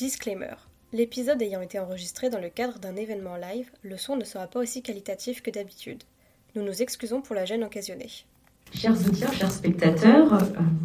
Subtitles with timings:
[0.00, 0.54] Disclaimer.
[0.94, 4.58] L'épisode ayant été enregistré dans le cadre d'un événement live, le son ne sera pas
[4.58, 6.04] aussi qualitatif que d'habitude.
[6.56, 8.08] Nous nous excusons pour la gêne occasionnée.
[8.72, 10.38] Chers auditeurs, chers spectateurs, euh,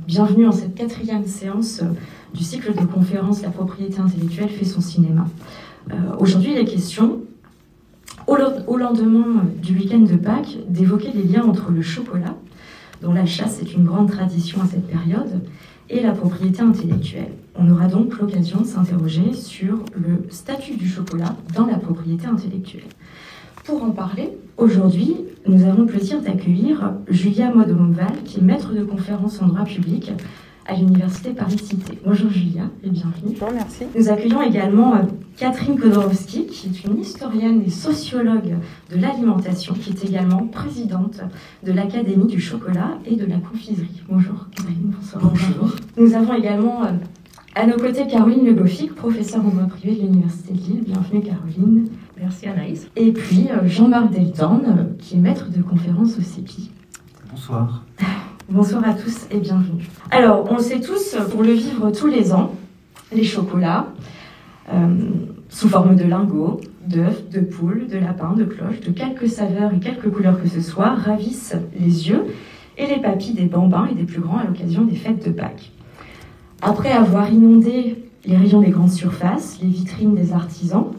[0.06, 1.86] bienvenue en cette quatrième séance euh,
[2.34, 5.28] du cycle de conférences La propriété intellectuelle fait son cinéma.
[5.92, 7.22] Euh, Aujourd'hui, il est question,
[8.28, 8.36] au,
[8.68, 12.36] au lendemain du week-end de Pâques, d'évoquer les liens entre le chocolat,
[13.02, 15.42] dont la chasse est une grande tradition à cette période,
[15.90, 17.32] et la propriété intellectuelle.
[17.58, 22.84] On aura donc l'occasion de s'interroger sur le statut du chocolat dans la propriété intellectuelle.
[23.64, 25.16] Pour en parler, aujourd'hui,
[25.48, 30.12] nous avons le plaisir d'accueillir Julia Modemonval, qui est maître de conférence en droit public
[30.66, 32.00] à l'Université Paris-Cité.
[32.06, 33.36] Bonjour Julia et bienvenue.
[33.40, 33.86] Bonjour, merci.
[33.96, 35.00] Nous accueillons également euh,
[35.38, 38.56] Catherine Kodorowski, qui est une historienne et sociologue
[38.92, 41.22] de l'alimentation, qui est également présidente
[41.64, 44.02] de l'Académie du chocolat et de la confiserie.
[44.10, 45.24] Bonjour Catherine, bonsoir.
[45.24, 45.76] Bonjour.
[45.98, 46.92] Nous avons également euh,
[47.54, 50.84] à nos côtés Caroline Le Goffic, professeure en droit privé de l'Université de Lille.
[50.84, 51.90] Bienvenue Caroline.
[52.20, 52.88] Merci Anaïs.
[52.96, 56.72] Et puis euh, Jean-Marc Deltorne, qui est maître de conférence au CEPI.
[57.30, 57.84] Bonsoir.
[58.48, 59.88] Bonsoir à tous et bienvenue.
[60.12, 62.52] Alors, on le sait tous, pour le vivre tous les ans,
[63.12, 63.88] les chocolats,
[64.72, 64.88] euh,
[65.50, 69.80] sous forme de lingots, d'œufs, de poules, de lapins, de cloches, de quelques saveurs et
[69.80, 72.24] quelques couleurs que ce soit, ravissent les yeux
[72.78, 75.72] et les papilles des bambins et des plus grands à l'occasion des fêtes de Pâques.
[76.62, 80.92] Après avoir inondé les rayons des grandes surfaces, les vitrines des artisans,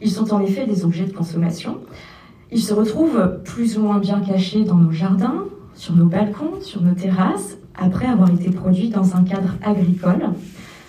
[0.00, 1.78] ils sont en effet des objets de consommation.
[2.52, 6.82] Ils se retrouvent plus ou moins bien cachés dans nos jardins, sur nos balcons, sur
[6.82, 10.30] nos terrasses, après avoir été produits dans un cadre agricole,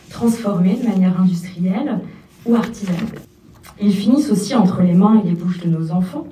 [0.09, 2.00] transformés de manière industrielle
[2.46, 3.06] ou artisanale.
[3.81, 6.28] Ils finissent aussi entre les mains et les bouches de nos enfants,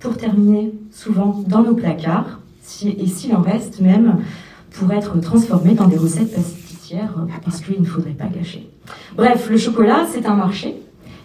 [0.00, 2.40] pour terminer souvent dans nos placards,
[2.84, 4.18] et s'il en reste même,
[4.70, 8.68] pour être transformés dans des recettes pâtissières, euh, parce qu'il ne faudrait pas gâcher.
[9.16, 10.76] Bref, le chocolat, c'est un marché,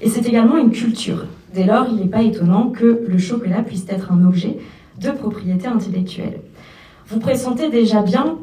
[0.02, 1.26] et c'est également une culture.
[1.54, 4.60] Dès lors, il n'est pas étonnant que le chocolat puisse être un objet
[5.02, 6.40] de propriété intellectuelle.
[7.12, 8.38] Vous pressentez déjà bien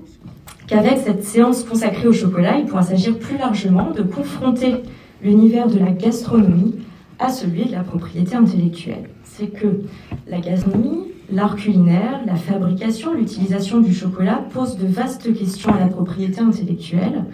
[0.66, 4.74] qu'avec cette séance consacrée au chocolat, il pourra s'agir plus largement de confronter
[5.22, 6.74] l'univers de la gastronomie
[7.20, 9.08] à celui de la propriété intellectuelle.
[9.22, 9.82] C'est que
[10.26, 15.86] la gastronomie, l'art culinaire, la fabrication, l'utilisation du chocolat posent de vastes questions à la
[15.86, 17.24] propriété intellectuelle,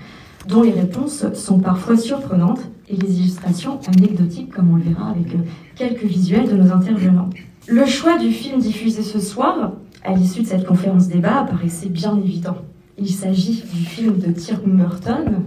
[0.48, 2.60] dont les réponses sont parfois surprenantes
[2.90, 5.28] et les illustrations anecdotiques, comme on le verra avec
[5.76, 7.30] quelques visuels de nos intervenants.
[7.68, 9.72] Le choix du film diffusé ce soir,
[10.04, 12.56] à l'issue de cette conférence débat, apparaissait bien évident.
[12.98, 15.44] Il s'agit du film de Tim Burton,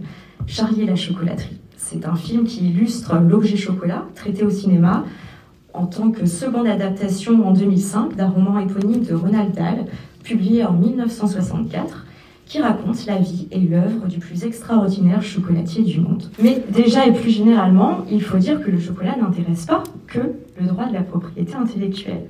[0.47, 1.57] Charlie la chocolaterie.
[1.77, 5.05] C'est un film qui illustre l'objet chocolat, traité au cinéma,
[5.73, 9.85] en tant que seconde adaptation en 2005 d'un roman éponyme de Ronald Dahl,
[10.23, 12.05] publié en 1964,
[12.45, 16.23] qui raconte la vie et l'œuvre du plus extraordinaire chocolatier du monde.
[16.41, 20.19] Mais déjà et plus généralement, il faut dire que le chocolat n'intéresse pas que
[20.59, 22.25] le droit de la propriété intellectuelle.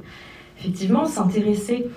[0.59, 1.87] Effectivement, s'intéresser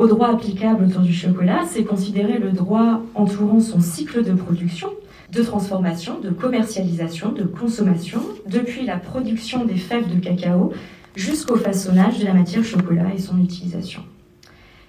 [0.00, 4.88] au droit applicable autour du chocolat, c'est considérer le droit entourant son cycle de production,
[5.30, 10.72] de transformation, de commercialisation, de consommation, depuis la production des fèves de cacao
[11.14, 14.00] jusqu'au façonnage de la matière chocolat et son utilisation.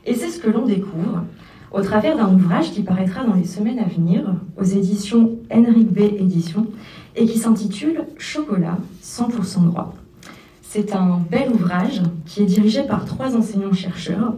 [0.05, 1.25] Et c'est ce que l'on découvre
[1.73, 5.99] au travers d'un ouvrage qui paraîtra dans les semaines à venir aux éditions Henrik B.
[6.22, 6.67] Éditions
[7.17, 9.93] et qui s'intitule Chocolat 100% droit.
[10.61, 14.35] C'est un bel ouvrage qui est dirigé par trois enseignants-chercheurs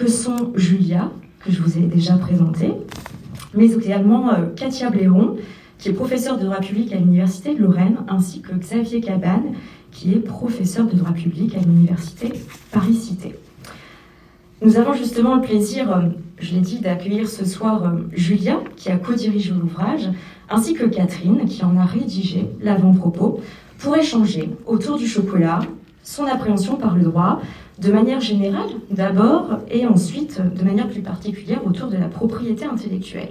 [0.00, 1.10] que sont Julia,
[1.44, 2.72] que je vous ai déjà présenté,
[3.52, 5.36] mais également euh, Katia Bléron,
[5.76, 9.52] qui est professeure de droit public à l'Université de Lorraine, ainsi que Xavier Cabane,
[9.92, 12.32] qui est professeur de droit public à l'Université
[12.72, 13.34] Paris-Cité.
[14.62, 16.08] Nous avons justement le plaisir, euh,
[16.38, 20.08] je l'ai dit, d'accueillir ce soir euh, Julia, qui a co-dirigé l'ouvrage,
[20.48, 23.42] ainsi que Catherine, qui en a rédigé l'avant-propos,
[23.76, 25.60] pour échanger autour du chocolat,
[26.02, 27.42] son appréhension par le droit,
[27.80, 33.30] de manière générale d'abord, et ensuite de manière plus particulière autour de la propriété intellectuelle.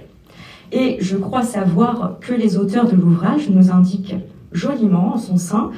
[0.72, 4.16] Et je crois savoir que les auteurs de l'ouvrage nous indiquent
[4.52, 5.70] joliment en son sein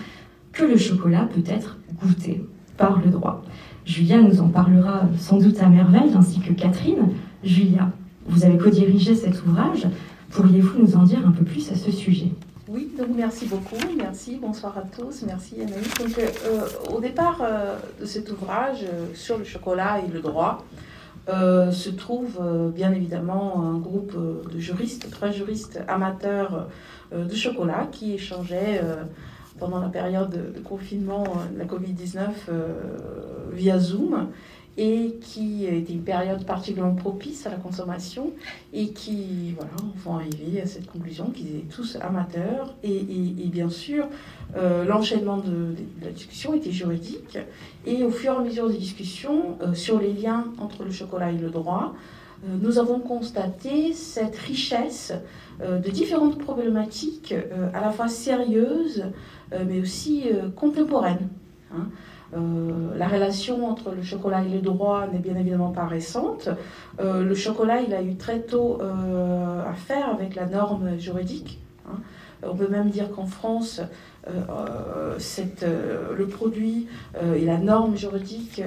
[0.53, 2.45] que le chocolat peut être goûté
[2.77, 3.43] par le droit.
[3.85, 7.09] Julia nous en parlera sans doute à merveille, ainsi que Catherine.
[7.43, 7.91] Julia,
[8.27, 9.87] vous avez co-dirigé cet ouvrage.
[10.31, 12.33] Pourriez-vous nous en dire un peu plus à ce sujet?
[12.73, 15.93] Oui, donc merci beaucoup, merci, bonsoir à tous, merci Anaïs.
[15.99, 16.19] Donc,
[16.91, 17.47] au départ
[18.01, 20.65] de cet ouvrage sur le chocolat et le droit,
[21.29, 22.41] se trouve
[22.75, 24.17] bien évidemment un groupe
[24.51, 26.69] de juristes, trois juristes amateurs
[27.15, 28.81] de chocolat qui échangeaient
[29.59, 32.31] pendant la période de, confinement de la Covid-19
[33.53, 34.29] via Zoom
[34.79, 38.31] et qui était une période particulièrement propice à la consommation
[38.73, 43.01] et qui voilà, vont arriver à cette conclusion qu'ils étaient tous amateurs et,
[43.53, 44.07] bien sûr
[44.57, 47.39] euh, l'enchaînement de, la discussion était juridique
[47.87, 51.31] et au fur et à mesure des discussions euh, sur les liens entre le chocolat
[51.31, 51.95] et le droit,
[52.45, 55.13] euh, nous avons constaté cette richesse
[55.61, 57.35] de différentes problématiques
[57.73, 59.05] à la fois sérieuses
[59.67, 60.25] mais aussi
[60.57, 61.29] contemporaines.
[61.73, 61.89] Hein.
[62.35, 66.49] Euh, la relation entre le chocolat et le droit n'est bien évidemment pas récente.
[67.01, 69.75] Euh, le chocolat, il a eu très tôt euh, à
[70.11, 71.61] avec la norme juridique.
[71.87, 71.99] Hein.
[72.45, 73.81] On peut même dire qu'en France,
[74.27, 76.89] le produit
[77.37, 78.61] et la norme juridique,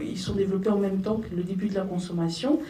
[0.00, 2.60] ils sont développés en même temps que le début de la consommation.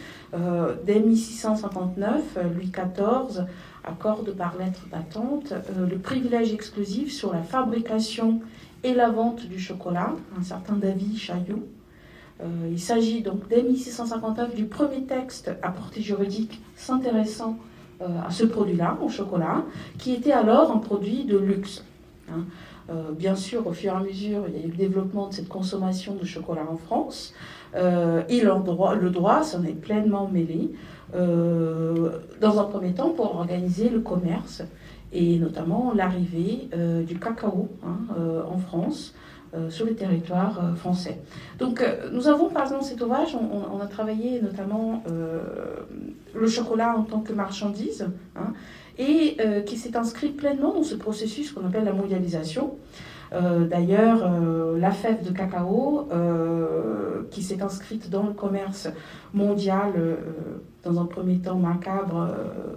[0.83, 3.45] dès 1659, Louis XIV
[3.83, 8.41] accorde par lettre patente le privilège exclusif sur la fabrication
[8.85, 11.67] et la vente du chocolat, un certain David Chaillot.
[12.41, 17.57] Euh, il s'agit donc dès 1659 du premier texte à portée juridique s'intéressant
[18.01, 19.63] euh, à ce produit-là, au chocolat,
[19.97, 21.83] qui était alors un produit de luxe.
[22.29, 22.43] Hein.
[22.91, 25.33] Euh, bien sûr, au fur et à mesure, il y a eu le développement de
[25.33, 27.33] cette consommation de chocolat en France,
[28.29, 30.71] et droit, le droit s'en est pleinement mêlé,
[31.11, 34.61] dans un premier temps pour organiser le commerce
[35.11, 39.13] et notamment l'arrivée euh, du cacao hein, euh, en France.
[39.53, 41.21] Euh, sur le territoire français.
[41.59, 41.81] Donc
[42.11, 45.01] nous avons par exemple cet ouvrage, on, a travaillé notamment
[46.33, 48.05] le chocolat en tant que marchandise,
[48.35, 48.51] hein,
[48.97, 52.75] et qui s'est inscrit pleinement dans ce processus qu'on appelle la mondialisation.
[53.35, 58.87] Euh, d'ailleurs, euh, la fève de cacao, euh, qui s'est inscrite dans le commerce
[59.33, 59.93] mondial,
[60.83, 62.29] dans un premier temps macabre,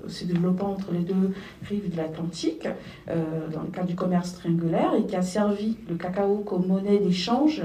[0.08, 1.32] se développant entre les deux
[1.68, 2.66] rives de l'Atlantique,
[3.06, 7.62] dans le cadre du commerce triangulaire, et qui a servi le cacao comme monnaie d'échange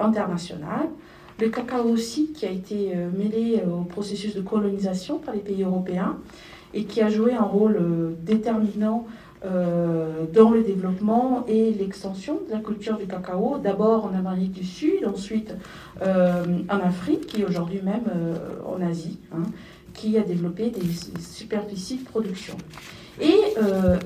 [0.00, 0.88] international.
[1.40, 6.18] Le cacao aussi, qui a été mêlé au processus de colonisation par les pays européens,
[6.74, 7.80] et qui a joué un rôle
[8.24, 9.06] déterminant
[9.44, 14.64] euh, dans le développement et l'extension de la culture du cacao, d'abord en Amérique du
[14.64, 15.54] Sud, ensuite
[16.02, 18.36] euh, en Afrique et aujourd'hui même euh,
[18.66, 19.44] en Asie, hein,
[19.94, 22.56] qui a développé des, superficies de production.
[23.20, 23.34] Et,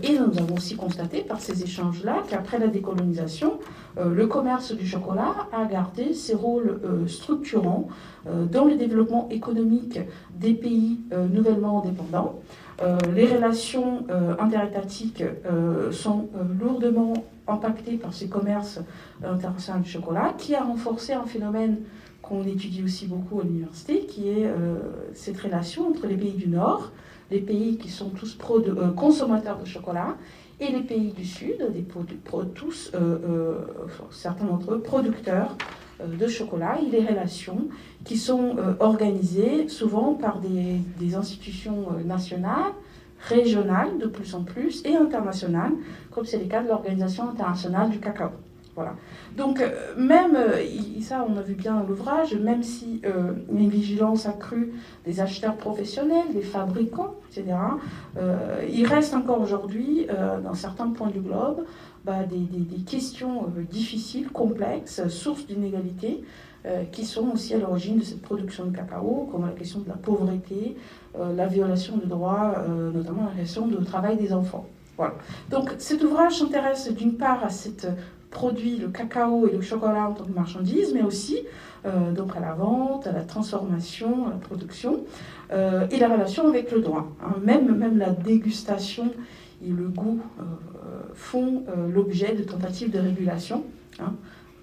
[0.02, 3.58] et, nous avons aussi constaté par ces échanges-là qu'après la décolonisation,
[4.02, 7.88] le commerce du chocolat a gardé ses rôles structurants
[8.25, 9.99] dans le développement économique
[10.35, 11.00] des pays
[11.31, 12.40] nouvellement indépendants.
[12.81, 16.29] Euh, les relations euh, interétatiques euh, sont
[16.59, 17.13] lourdement
[17.47, 18.81] impactées par ces commerces
[19.23, 21.79] internationaux du chocolat, qui a renforcé un phénomène
[22.23, 24.49] qu'on étudie aussi beaucoup à l'université, qui est
[25.13, 26.93] cette relation entre les pays du Nord,
[27.33, 28.39] les pays qui sont tous
[28.97, 30.17] consommateurs de chocolat,
[30.61, 31.85] et les pays du Sud, des
[32.55, 32.93] tous,
[34.13, 35.57] certains d'entre eux, producteurs
[36.00, 37.69] de chocolat et les relations
[38.05, 42.73] qui sont euh, organisées souvent par des, institutions euh, nationales,
[43.29, 45.73] régionales de plus en plus et internationales,
[46.11, 48.31] comme c'est le cas de l'Organisation internationale du cacao.
[48.75, 48.95] Voilà.
[49.37, 50.37] Donc, euh, même,
[51.02, 54.73] ça on a vu bien dans l'ouvrage, même si a une vigilance accrue
[55.05, 57.57] des acheteurs professionnels, des fabricants, etc.,
[58.71, 60.07] il reste encore aujourd'hui,
[60.43, 61.64] dans certains points du globe,
[62.05, 66.25] bah, des, questions difficiles, complexes, sources d'inégalités,
[66.64, 69.88] euh, qui sont aussi à l'origine de cette production de cacao, comme la question de
[69.88, 70.76] la pauvreté,
[71.19, 74.69] euh, la violation de droits, euh, notamment la question du travail des enfants.
[74.97, 75.14] Voilà.
[75.50, 77.88] Donc cet ouvrage s'intéresse d'une part à cet
[78.33, 81.39] produit, le cacao et le chocolat en tant que marchandise, mais aussi
[82.15, 85.01] donc à la vente, à la transformation, à la production,
[85.51, 87.09] et la relation avec le droit.
[87.21, 87.35] Hein.
[87.43, 89.11] Même, même la dégustation
[89.65, 90.21] et le goût
[91.12, 93.65] font l'objet de tentatives de régulation.
[93.99, 94.15] Hein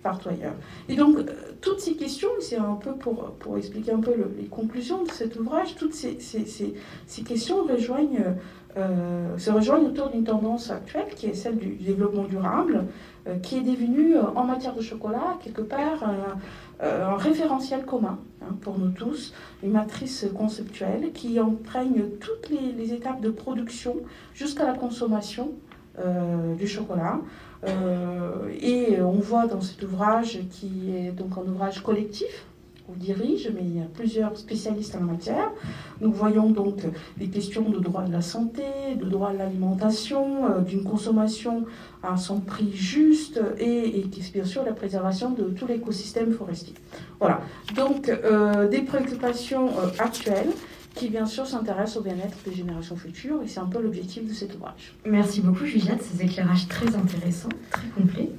[0.02, 0.56] partout ailleurs.
[0.88, 1.24] Et donc, euh,
[1.62, 5.38] toutes ces questions, c'est un peu pour, pour expliquer un peu les conclusions de cet
[5.38, 8.36] ouvrage, toutes ces, ces, ces, questions rejoignent,
[8.78, 12.86] euh, se rejoignent autour d'une tendance actuelle qui est celle du développement durable,
[13.28, 16.04] euh, qui est devenue, en matière de chocolat, quelque part,
[16.82, 19.34] un référentiel commun hein, pour nous tous,
[19.64, 23.98] une matrice conceptuelle qui imprègne toutes les, étapes de production
[24.34, 25.52] jusqu'à la consommation
[26.58, 27.20] du chocolat.
[27.68, 32.46] Euh, et on voit dans cet ouvrage, qui est donc un ouvrage collectif,
[32.90, 35.52] ou dirige, mais il y a plusieurs spécialistes en la matière.
[36.02, 36.78] Nous voyons donc
[37.18, 38.64] des questions de droit de la santé,
[39.00, 41.66] de droit de l'alimentation, euh, d'une consommation
[42.04, 46.74] à son prix juste et, et, bien sûr la préservation de tout l'écosystème forestier.
[47.20, 47.42] Voilà,
[47.76, 50.52] donc euh, des préoccupations euh, actuelles
[50.96, 54.34] qui bien sûr s'intéressent au bien-être des générations futures et c'est un peu l'objectif de
[54.34, 54.94] cet ouvrage.
[55.06, 58.30] Merci beaucoup Juliette, ces éclairages très intéressants, très complets.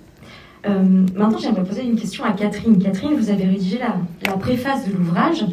[0.67, 2.79] Euh, maintenant, j'aimerais poser une question à Catherine.
[2.79, 5.45] Catherine, vous avez rédigé la, préface de l'ouvrage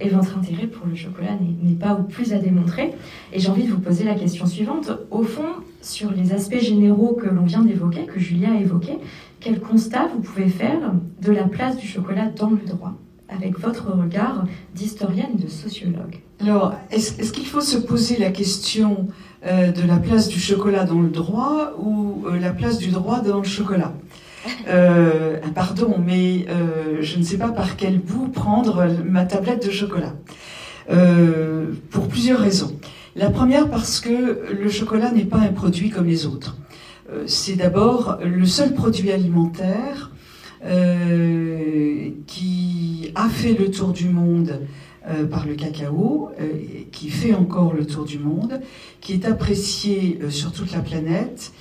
[0.00, 2.92] et votre intérêt pour le chocolat n'est pas au plus à démontrer.
[3.32, 4.90] Et j'ai envie de vous poser la question suivante.
[5.10, 5.46] Au fond,
[5.82, 8.98] sur les aspects généraux que l'on vient d'évoquer, que Julia a évoqué,
[9.40, 12.94] quel constat vous pouvez faire de la place du chocolat dans le droit
[13.28, 16.20] avec votre regard d'historienne et de sociologue?
[16.40, 19.08] Alors, est-ce qu'il faut se poser la question
[19.46, 23.20] euh, de la place du chocolat dans le droit ou euh, la place du droit
[23.20, 23.92] dans le chocolat?
[24.68, 29.70] Euh, pardon, mais euh, je ne sais pas par quel bout prendre ma tablette de
[29.70, 30.14] chocolat.
[30.90, 32.78] Euh, pour plusieurs raisons.
[33.16, 36.56] La première parce que le chocolat n'est pas un produit comme les autres.
[37.26, 40.12] C'est d'abord le seul produit alimentaire
[42.26, 44.60] qui a fait le tour du monde
[45.28, 46.30] par le cacao,
[46.92, 48.60] qui fait encore le tour du monde,
[49.00, 51.52] qui est apprécié sur toute la planète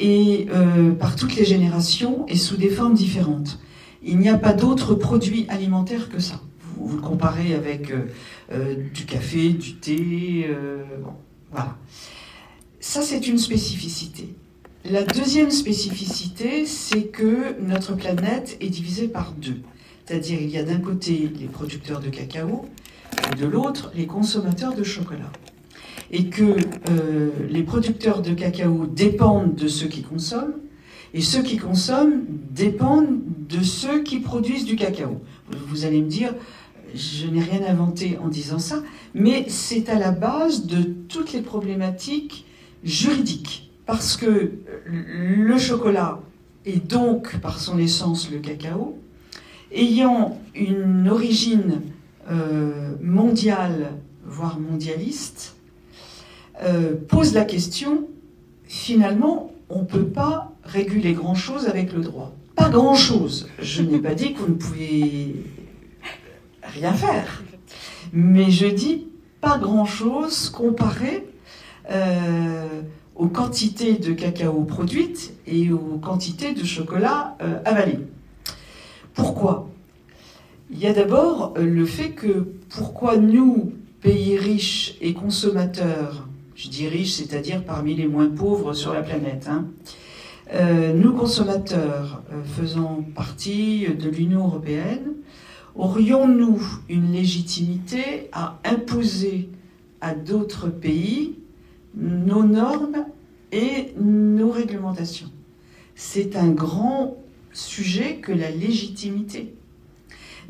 [0.00, 3.60] et euh, par toutes les générations et sous des formes différentes.
[4.02, 6.40] Il n'y a pas d'autre produit alimentaire que ça.
[6.78, 8.06] Vous, le comparez avec euh,
[8.52, 10.48] euh, du café, du thé,
[11.04, 11.12] bon,
[11.52, 11.76] voilà.
[12.80, 14.34] Ça, c'est une spécificité.
[14.86, 19.60] La deuxième spécificité, c'est que notre planète est divisée par deux.
[20.06, 22.64] C'est-à-dire, il y a d'un côté les producteurs de cacao
[23.30, 25.30] et de l'autre les consommateurs de chocolat
[26.10, 30.54] et que euh, les producteurs de cacao dépendent de ceux qui consomment,
[31.14, 35.20] et ceux qui consomment dépendent de ceux qui produisent du cacao.
[35.66, 36.34] Vous allez me dire,
[36.94, 38.82] je n'ai rien inventé en disant ça,
[39.14, 42.44] mais c'est à la base de toutes les problématiques
[42.84, 44.52] juridiques, parce que
[44.86, 46.20] le chocolat,
[46.66, 48.98] et donc par son essence le cacao,
[49.72, 51.80] ayant une origine
[52.30, 53.92] euh, mondiale,
[54.24, 55.56] voire mondialiste,
[56.62, 58.08] euh, pose la question,
[58.64, 62.34] finalement, on ne peut pas réguler grand-chose avec le droit.
[62.54, 63.48] Pas grand-chose.
[63.60, 65.34] Je n'ai pas dit qu'on ne pouvait
[66.62, 67.42] rien faire.
[68.12, 69.06] Mais je dis
[69.40, 71.26] pas grand-chose comparé
[71.90, 72.82] euh,
[73.14, 77.98] aux quantités de cacao produites et aux quantités de chocolat euh, avalé.
[79.14, 79.70] Pourquoi?
[80.70, 86.28] Il y a d'abord le fait que pourquoi nous, pays riches et consommateurs,
[86.62, 89.48] je dis riches, c'est-à-dire parmi les moins pauvres sur la planète.
[89.48, 89.68] Hein.
[90.52, 95.14] Euh, nous, consommateurs euh, faisant partie de l'Union européenne,
[95.74, 99.48] aurions-nous une légitimité à imposer
[100.02, 101.38] à d'autres pays
[101.94, 103.06] nos normes
[103.52, 105.30] et nos réglementations?
[105.94, 107.16] C'est un grand
[107.54, 109.54] sujet que la légitimité.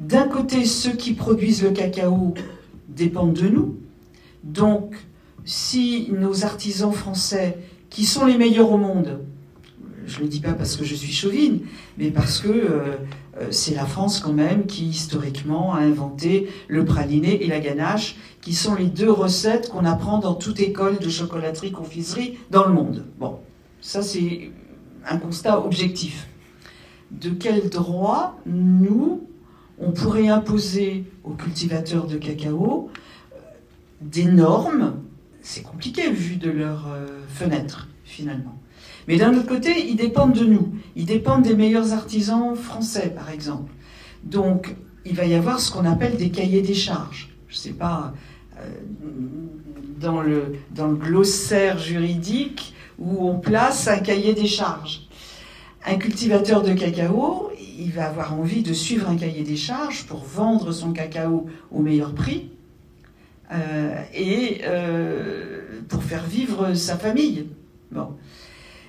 [0.01, 2.35] D'un côté, ceux qui produisent le cacao
[2.89, 3.77] dépendent de nous,
[4.43, 4.97] donc
[5.51, 7.59] si nos artisans français,
[7.91, 9.19] qui sont les meilleurs au monde,
[10.07, 11.63] je ne le dis pas parce que je suis chauvine,
[11.99, 12.97] mais parce que euh,
[13.37, 18.17] euh, c'est la France quand même qui historiquement a inventé le praliné et la ganache,
[18.41, 22.73] qui sont les deux recettes qu'on apprend dans toute école de chocolaterie, confiserie dans le
[22.73, 23.05] monde.
[23.19, 23.41] Bon,
[23.81, 24.53] ça c'est
[25.05, 26.29] un constat objectif.
[27.11, 29.27] De quel droit nous,
[29.81, 32.89] on pourrait imposer aux cultivateurs de cacao
[33.33, 33.37] euh,
[34.01, 34.95] des normes
[35.43, 38.59] c'est compliqué vu de leur euh, fenêtre, finalement.
[39.09, 40.75] Mais d'un autre côté, ils dépendent de nous.
[40.97, 43.73] Ils dépendent des meilleurs artisans français, par exemple.
[44.25, 47.31] Donc, il va y avoir ce qu'on appelle des cahiers des charges.
[47.49, 48.13] Je ne sais pas,
[48.59, 48.69] euh,
[49.99, 55.09] dans, le, dans le glossaire juridique, où on place un cahier des charges.
[55.87, 60.23] Un cultivateur de cacao, il va avoir envie de suivre un cahier des charges pour
[60.23, 62.51] vendre son cacao au meilleur prix
[64.15, 67.47] et euh, pour faire vivre sa famille.
[67.91, 68.17] Bon.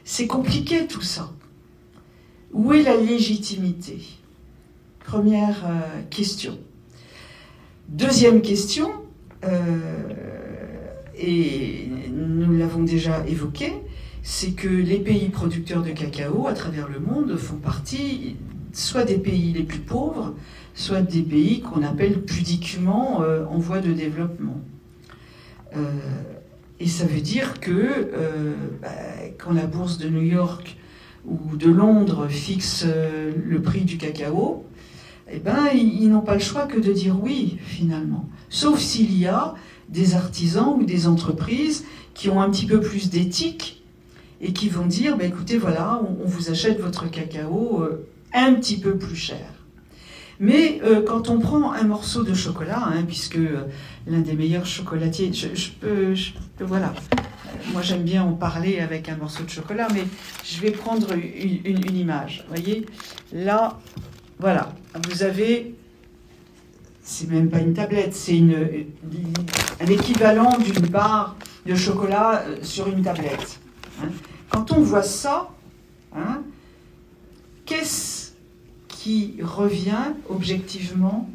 [0.04, 1.32] C'est compliqué tout ça.
[2.54, 4.02] Où est la légitimité?
[5.00, 6.58] Première euh, question.
[7.90, 8.90] Deuxième question,
[11.18, 13.74] et nous l'avons déjà évoqué,
[14.24, 18.38] c'est que les pays producteurs de cacao à travers le monde font partie
[18.74, 20.36] soit des pays les plus pauvres,
[20.74, 24.60] soit des pays qu'on appelle pudiquement euh, en voie de développement.
[25.76, 25.80] Euh,
[26.80, 28.90] et ça veut dire que euh, bah,
[29.38, 30.78] quand la bourse de New York
[31.26, 34.66] ou de Londres fixe le prix du cacao,
[35.32, 38.28] eh ben, ils, n'ont pas le choix que de dire oui, finalement.
[38.50, 39.54] Sauf s'il y a
[39.88, 41.86] des artisans ou des entreprises
[42.16, 43.84] qui ont un petit peu plus d'éthique
[44.42, 47.86] et qui vont dire, ben, écoutez, voilà, on, vous achète votre cacao
[48.34, 49.61] un petit peu plus cher.
[50.42, 53.68] Mais euh, quand on prend un morceau de chocolat, hein, puisque euh,
[54.08, 56.16] l'un des meilleurs chocolatiers, je, peux,
[56.62, 56.96] voilà,
[57.72, 60.04] moi j'aime bien en parler avec un morceau de chocolat, mais
[60.44, 62.44] je vais prendre une, image.
[62.50, 62.88] Voyez,
[63.32, 63.80] là,
[64.40, 64.74] voilà,
[65.08, 65.76] vous avez,
[67.04, 68.42] c'est même pas une tablette, c'est
[69.80, 71.36] un équivalent d'une barre
[71.68, 73.60] de chocolat euh, sur une tablette.
[74.02, 74.08] Hein.
[74.50, 75.52] Quand on voit ça,
[76.16, 76.42] hein,
[77.68, 78.21] qu'est-ce
[79.02, 81.28] qui revient objectivement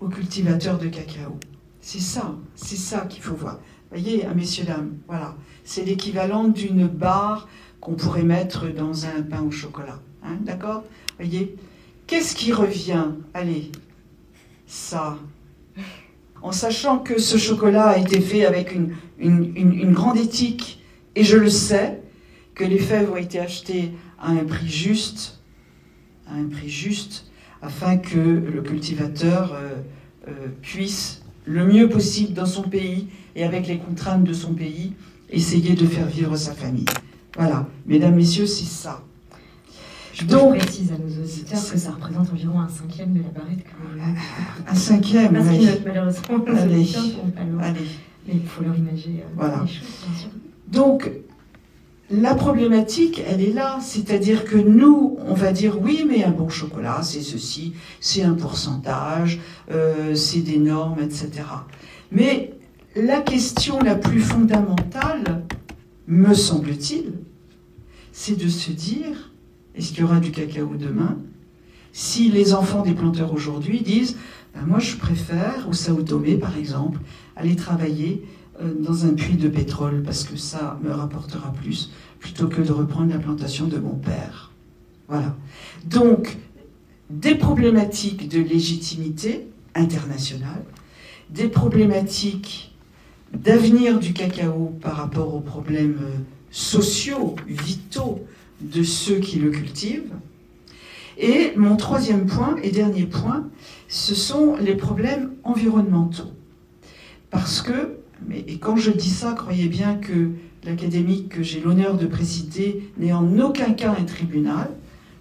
[0.00, 1.38] au cultivateur de cacao
[1.80, 3.58] C'est ça, c'est ça qu'il faut voir.
[3.90, 5.34] Voyez, hein, messieurs, dames, voilà.
[5.64, 7.48] C'est l'équivalent d'une barre
[7.80, 9.98] qu'on pourrait mettre dans un pain au chocolat.
[10.42, 10.84] D'accord?
[11.16, 11.56] Voyez
[12.06, 13.06] Qu'est-ce qui revient?
[13.32, 13.72] Allez,
[14.66, 15.16] ça.
[16.42, 21.38] En sachant que ce chocolat a été fait avec une, une, grande éthique, et je
[21.38, 22.02] le sais,
[22.54, 25.40] que les fèves ont été achetées à un prix juste,
[26.28, 27.26] à un prix juste,
[27.62, 29.74] afin que le cultivateur euh,
[30.28, 30.30] euh,
[30.62, 34.92] puisse le mieux possible dans son pays et avec les contraintes de son pays
[35.30, 36.84] essayer de faire vivre sa famille.
[37.36, 39.02] Voilà, mesdames, messieurs, c'est ça.
[40.12, 43.64] Je Donc, précise à nos auditeurs que ça représente environ un cinquième de la barrette
[43.64, 44.00] que vous
[44.70, 45.66] Un cinquième, Parce oui.
[45.66, 46.92] que malheureusement, Allez.
[47.60, 47.80] Allez.
[48.26, 49.62] Mais il faut leur imaginer euh, voilà.
[49.62, 50.28] les choses, bien sûr.
[50.68, 51.10] Donc,
[52.10, 53.78] la problématique, elle est là.
[53.80, 58.34] C'est-à-dire que nous, on va dire oui, mais un bon chocolat, c'est ceci, c'est un
[58.34, 61.30] pourcentage, euh, c'est des normes, etc.
[62.12, 62.52] Mais
[62.94, 65.44] la question la plus fondamentale,
[66.06, 67.12] me semble-t-il,
[68.12, 69.32] c'est de se dire
[69.74, 71.18] est-ce qu'il y aura du cacao demain?
[71.92, 74.16] Si les enfants des planteurs aujourd'hui disent
[74.54, 77.00] ben Moi, je préfère, au Sao Tomé par exemple,
[77.36, 78.22] aller travailler
[78.60, 83.12] dans un puits de pétrole parce que ça me rapportera plus plutôt que de reprendre
[83.12, 84.50] la plantation de mon père.
[85.08, 85.36] Voilà.
[85.84, 86.38] Donc,
[87.10, 90.64] des problématiques de légitimité internationale,
[91.30, 92.74] des problématiques
[93.34, 96.18] d'avenir du cacao par rapport aux problèmes euh,
[96.50, 98.24] sociaux, vitaux
[98.60, 100.14] de ceux qui le cultivent.
[101.18, 103.48] Et mon troisième point et dernier point,
[103.88, 106.32] ce sont les problèmes environnementaux.
[107.30, 107.96] Parce que,
[108.26, 110.30] mais, et quand je dis ça, croyez bien que
[110.64, 114.70] l'académique que j'ai l'honneur de présider n'est en aucun cas un tribunal.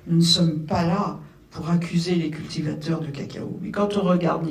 [0.07, 1.19] Nous ne sommes pas là
[1.51, 3.59] pour accuser les cultivateurs de cacao.
[3.61, 4.47] Mais quand on regarde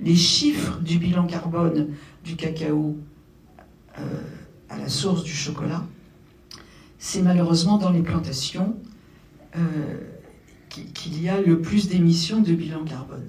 [0.00, 1.88] les, chiffres du bilan carbone
[2.24, 2.96] du cacao
[3.98, 4.02] euh,
[4.70, 5.84] à la source du chocolat,
[6.98, 8.76] c'est malheureusement dans les plantations
[9.56, 9.60] euh,
[10.68, 13.28] qu'il y a le plus d'émissions de bilan carbone.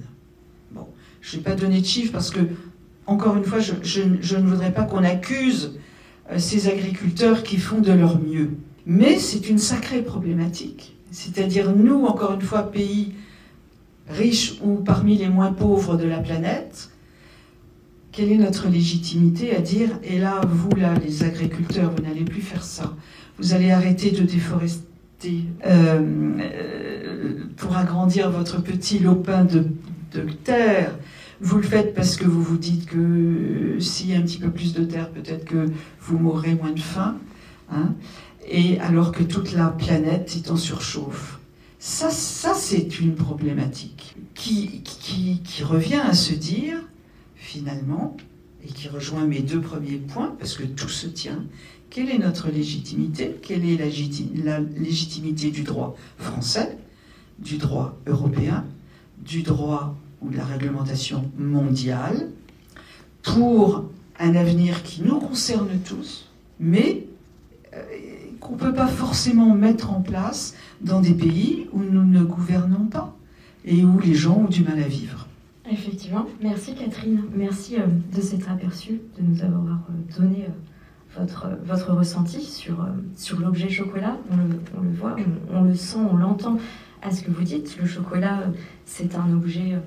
[0.72, 0.88] Bon,
[1.22, 2.40] je ne vais pas donner de chiffres parce que,
[3.08, 5.80] encore une fois, je, ne voudrais pas qu'on accuse
[6.32, 8.52] euh, ces agriculteurs qui font de leur mieux.
[8.86, 10.96] Mais c'est une sacrée problématique.
[11.12, 13.14] C'est-à-dire, nous, encore une fois, pays
[14.10, 16.90] riches ou parmi les moins pauvres de la planète,
[18.12, 22.42] quelle est notre légitimité à dire, et là, vous, là, les agriculteurs, vous n'allez plus
[22.42, 22.96] faire ça
[23.38, 26.00] vous allez arrêter de déforester euh,
[26.40, 29.66] euh, pour agrandir votre petit lopin de,
[30.44, 30.96] terre.
[31.42, 34.38] Vous le faites parce que vous vous dites que euh, s'il y a un petit
[34.38, 35.70] peu plus de terre, peut-être que
[36.02, 37.18] vous mourrez moins de faim.
[37.72, 37.94] Hein,
[38.48, 41.40] et alors que toute la planète est en surchauffe.
[41.80, 46.78] Ça, ça c'est une problématique qui, qui, qui revient à se dire,
[47.36, 48.16] finalement,
[48.64, 51.44] et qui rejoint mes deux premiers points, parce que tout se tient,
[51.90, 53.38] quelle est notre légitimité?
[53.42, 56.78] Quelle est la, légitimité du droit français,
[57.40, 58.66] du droit européen,
[59.24, 62.30] du droit ou de la réglementation mondiale
[63.24, 63.86] pour
[64.20, 67.06] un avenir qui nous concerne tous, mais
[67.74, 67.82] euh,
[68.40, 72.86] qu'on ne peut pas forcément mettre en place dans des pays où nous ne gouvernons
[72.86, 73.16] pas
[73.66, 75.28] et où les gens ont du mal à vivre.
[75.70, 76.28] Effectivement.
[76.42, 77.24] Merci Catherine.
[77.36, 80.48] Merci euh, de cet aperçu, de nous avoir euh, donné
[81.18, 84.18] votre, votre ressenti sur, sur l'objet chocolat.
[84.32, 84.38] On
[84.82, 85.16] le, voit,
[85.52, 86.60] on, le sent, on l'entend
[87.02, 87.78] à ce que vous dites.
[87.82, 88.44] Le chocolat,
[88.86, 89.80] c'est un objet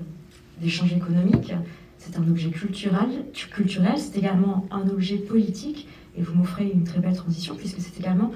[0.59, 1.53] euh, d'échange économique,
[1.97, 5.87] c'est un objet culturel, culturel c'est également un objet politique.
[6.17, 8.31] Et vous m'offrez une très belle transition puisque c'est également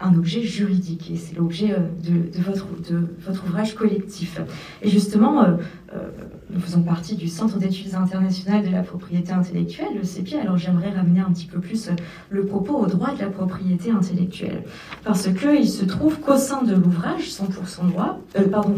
[0.00, 1.10] un objet juridique.
[1.10, 4.40] Et c'est l'objet euh, de, votre, de votre ouvrage collectif.
[4.82, 5.56] Et justement, euh,
[5.94, 6.10] euh,
[6.50, 10.36] nous faisons partie du Centre d'études internationales de la propriété intellectuelle, le CEPI.
[10.36, 11.90] Alors j'aimerais ramener un petit peu plus
[12.30, 14.62] le propos au droit de la propriété intellectuelle.
[15.04, 18.74] Parce qu'il se trouve qu'au sein de l'ouvrage 100% droit, pardon,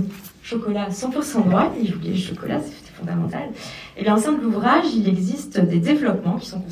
[0.51, 3.51] chocolat 100% droit, et j'oubliais le chocolat, c'est fondamental,
[3.97, 6.63] et bien au sein de l'ouvrage, il existe des développements qui sont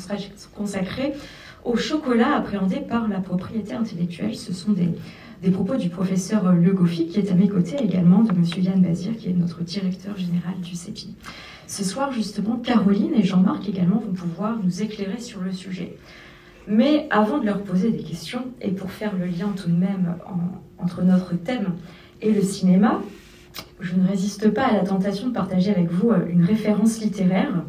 [0.53, 1.13] consacrés
[1.63, 4.35] au chocolat appréhendé par la propriété intellectuelle.
[4.35, 4.89] Ce sont des,
[5.41, 8.43] des propos du professeur Le Goffy, qui est à mes côtés, également de M.
[8.57, 11.15] Yann Bazir, qui est notre directeur général du CEPI.
[11.67, 15.95] Ce soir, justement, Caroline et Jean-Marc également vont pouvoir nous éclairer sur le sujet.
[16.67, 20.15] Mais avant de leur poser des questions, et pour faire le lien tout de même
[20.77, 21.75] entre notre thème
[22.21, 23.01] et le cinéma,
[23.79, 27.63] je ne résiste pas à la tentation de partager avec vous euh, une référence littéraire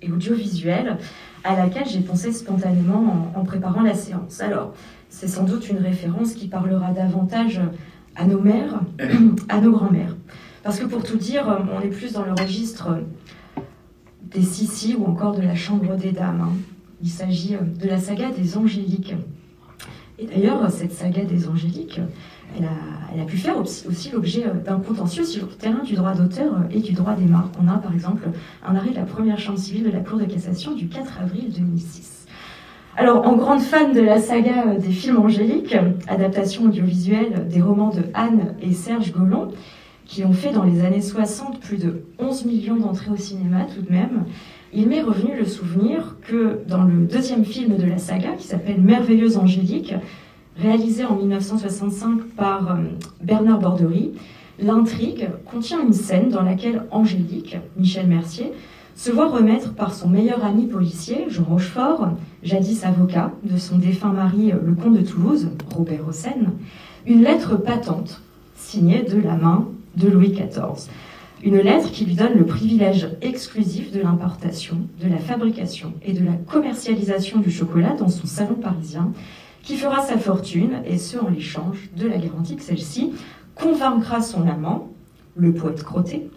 [0.00, 0.98] et audiovisuelle
[1.44, 4.40] à laquelle j'ai pensé spontanément en, préparant la séance.
[4.40, 4.74] Alors,
[5.08, 7.60] c'est sans doute une référence qui parlera davantage
[8.16, 8.80] à nos mères,
[9.48, 10.16] à nos grands-mères.
[10.62, 12.98] Parce que pour tout dire, on est plus dans le registre
[14.22, 16.40] des Sissi ou encore de la Chambre des Dames.
[16.40, 16.52] Hein.
[17.02, 19.14] Il s'agit de la saga des Angéliques.
[20.18, 22.00] Et d'ailleurs, cette saga des Angéliques,
[22.56, 26.54] elle a, pu faire aussi l'objet euh, d'un contentieux sur le terrain du droit d'auteur
[26.54, 27.54] euh, et du droit des marques.
[27.62, 28.28] On a par exemple
[28.66, 31.52] un arrêt de la première chambre civile de la Cour de cassation du 4 avril
[31.56, 32.26] 2006.
[32.96, 35.76] Alors, en grande fan de la saga euh, des films angéliques,
[36.08, 39.48] adaptation audiovisuelle des romans de Anne et Serge Gollon,
[40.04, 43.80] qui ont fait dans les années 60 plus de 11 millions d'entrées au cinéma tout
[43.80, 44.24] de même,
[44.74, 48.80] il m'est revenu le souvenir que dans le deuxième film de la saga, qui s'appelle
[48.80, 49.94] Merveilleuse Angélique,
[50.56, 52.84] réalisé en 1965 par euh,
[53.22, 54.12] Bernard Borderie,
[54.58, 58.52] l'intrigue contient une scène dans laquelle Angélique, Michel Mercier,
[58.94, 62.10] se voit remettre par son meilleur ami policier, Jean Rochefort,
[62.42, 66.52] jadis avocat de son défunt mari, euh, le comte de Toulouse, Robert Hossein,
[67.06, 68.20] une lettre patente
[68.54, 70.88] signée de la main de Louis XIV.
[71.42, 76.24] Une lettre qui lui donne le privilège exclusif de l'importation, de la fabrication et de
[76.24, 79.12] la commercialisation du chocolat dans son salon parisien
[79.62, 83.12] qui fera sa fortune, et ce en l'échange de la garantie que celle-ci
[83.54, 84.88] convaincra son amant,
[85.36, 86.28] le poète Crotté,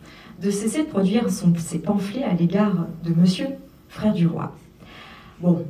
[0.42, 3.48] de cesser de produire ses pamphlets à l'égard de monsieur,
[3.90, 4.54] frère du roi.
[5.42, 5.66] Bon,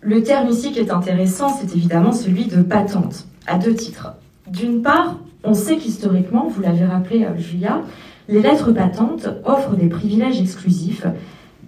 [0.00, 4.14] le terme ici qui est intéressant, c'est évidemment celui de patente, à deux titres.
[4.46, 7.82] D'une part, on sait qu'historiquement, vous l'avez rappelé, euh, Julia,
[8.28, 11.06] les lettres patentes offrent des privilèges exclusifs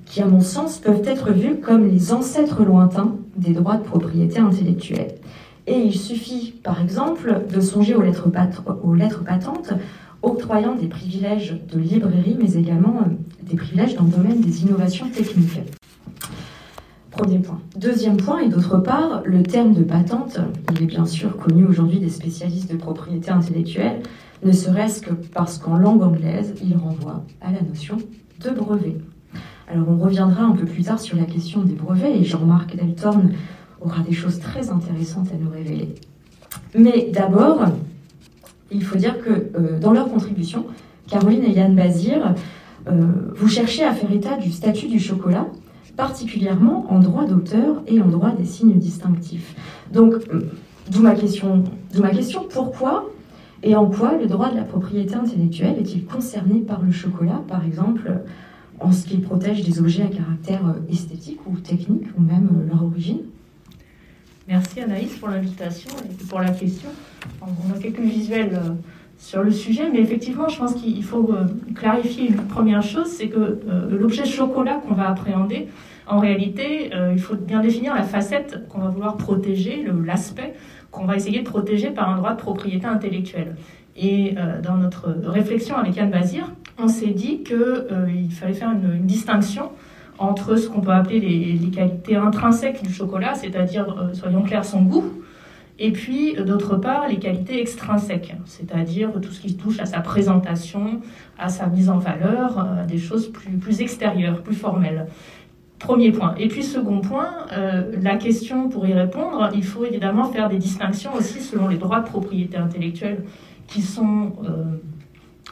[0.06, 4.38] qui, à mon sens, peuvent être vus comme les ancêtres lointains des droits de propriété
[4.38, 5.14] intellectuelle.
[5.66, 8.28] Et il suffit, par exemple, de songer aux lettres,
[9.24, 9.72] patentes
[10.22, 13.10] octroyant des privilèges de librairie, mais également euh,
[13.42, 15.60] des privilèges dans le domaine des innovations techniques.
[17.10, 17.60] Premier point.
[17.76, 20.38] Deuxième point, et d'autre part, le terme de patente,
[20.72, 24.00] il est bien sûr connu aujourd'hui des spécialistes de propriété intellectuelle,
[24.44, 27.98] ne serait-ce que parce qu'en langue anglaise, il renvoie à la notion
[28.42, 28.96] de brevet.
[29.72, 33.32] Alors on reviendra un peu plus tard sur la question des brevets et Jean-Marc Deltorne
[33.80, 35.94] aura des choses très intéressantes à nous révéler.
[36.74, 37.64] Mais d'abord,
[38.70, 40.66] il faut dire que euh, dans leur contribution,
[41.08, 42.34] Caroline et Yann Bazir,
[42.86, 45.46] euh, vous cherchez à faire état du statut du chocolat,
[45.96, 49.54] particulièrement en droit d'auteur et en droit des signes distinctifs.
[49.90, 50.50] Donc, euh,
[50.90, 51.64] d'où ma question,
[51.98, 53.08] ma question pourquoi
[53.62, 57.64] et en quoi le droit de la propriété intellectuelle est-il concerné par le chocolat, par
[57.64, 58.10] exemple
[58.82, 62.68] en ce qu'il protège des objets à caractère euh, esthétique ou technique, ou même euh,
[62.68, 63.20] leur origine.
[64.48, 66.88] Merci Anaïs pour l'invitation et pour la question.
[67.40, 68.70] On a quelques visuels euh,
[69.18, 71.32] sur le sujet, mais effectivement, je pense qu'il faut
[71.76, 75.68] clarifier une première chose, c'est que l'objet chocolat qu'on va appréhender,
[76.08, 80.54] en réalité, il faut bien définir la facette qu'on va vouloir protéger, l'aspect
[80.90, 83.54] qu'on va essayer de protéger par un droit de propriété intellectuelle.
[83.94, 89.06] Et dans notre réflexion avec Yann Bazir, on s'est dit qu'il euh, fallait faire une,
[89.06, 89.70] distinction
[90.18, 94.82] entre ce qu'on peut appeler les, qualités intrinsèques du chocolat, c'est-à-dire, euh, soyons clairs, son
[94.82, 95.04] goût,
[95.78, 100.00] et puis euh, d'autre part les qualités extrinsèques, c'est-à-dire tout ce qui touche à sa
[100.00, 101.00] présentation,
[101.38, 105.06] à sa mise en valeur, des choses plus, plus extérieures, plus formelles.
[105.78, 106.36] Premier point.
[106.38, 107.30] Et puis second point,
[108.00, 111.98] la question pour y répondre, il faut évidemment faire des distinctions aussi selon les droits
[111.98, 113.24] de propriété intellectuelle
[113.66, 114.32] qui sont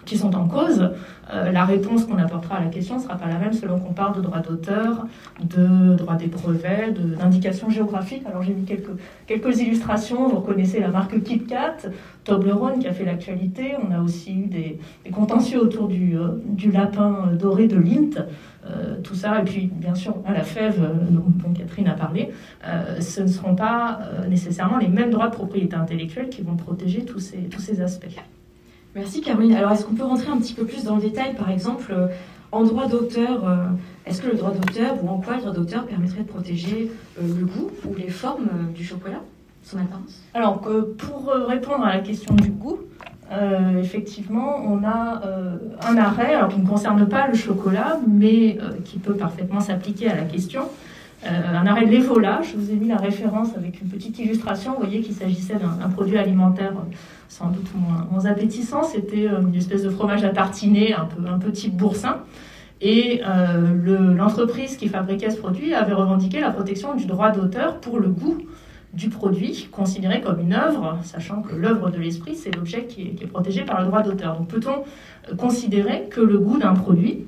[0.05, 0.91] qui sont en cause,
[1.33, 3.93] euh, la réponse qu'on apportera à la question ne sera pas la même selon qu'on
[3.93, 5.07] parle de droit d'auteur,
[5.43, 8.23] de droit des brevets, d'indications géographiques.
[8.27, 8.91] Alors j'ai mis quelques,
[9.27, 10.29] quelques illustrations.
[10.29, 11.91] Vous reconnaissez la marque KitKat,
[12.25, 13.75] Toblerone qui a fait l'actualité.
[13.87, 14.81] On a aussi eu des,
[15.13, 18.27] contentieux autour du, euh, du, lapin doré de Lint.
[18.67, 22.31] Euh, tout ça, et puis bien sûr à la fève dont, Catherine a parlé,
[23.01, 27.21] ce ne seront pas nécessairement les mêmes droits de propriété intellectuelle qui vont protéger tous
[27.21, 28.21] ces, tous ces aspects.
[28.95, 29.55] Merci Caroline.
[29.55, 32.09] Alors est-ce qu'on peut rentrer un petit peu plus dans le détail, par exemple, euh,
[32.51, 33.67] en droit d'auteur, euh,
[34.05, 37.23] est-ce que le droit d'auteur ou en quoi le droit d'auteur permettrait de protéger euh,
[37.39, 39.21] le goût ou les formes du chocolat,
[39.63, 40.21] son apparence?
[40.35, 42.81] Alors pour répondre à la question du goût,
[43.79, 45.23] effectivement, on a
[45.87, 50.17] un arrêt alors, qui ne concerne pas le chocolat, mais qui peut parfaitement s'appliquer à
[50.17, 50.63] la question.
[51.25, 54.73] Un arrêt de l'Evola, je vous ai mis la référence avec une petite illustration.
[54.73, 56.73] Vous voyez qu'il s'agissait d'un produit alimentaire
[57.31, 58.83] sans doute moins, appétissant.
[58.83, 62.19] C'était euh, une espèce de fromage à tartiner, un peu, un peu type boursin.
[62.83, 67.99] Et euh, l'entreprise qui fabriquait ce produit avait revendiqué la protection du droit d'auteur pour
[67.99, 68.39] le goût
[68.93, 73.27] du produit, considéré comme une œuvre, sachant que l'œuvre de l'esprit, c'est l'objet qui, est
[73.29, 74.37] protégé par le droit d'auteur.
[74.37, 77.27] Donc peut-on considérer que le goût d'un produit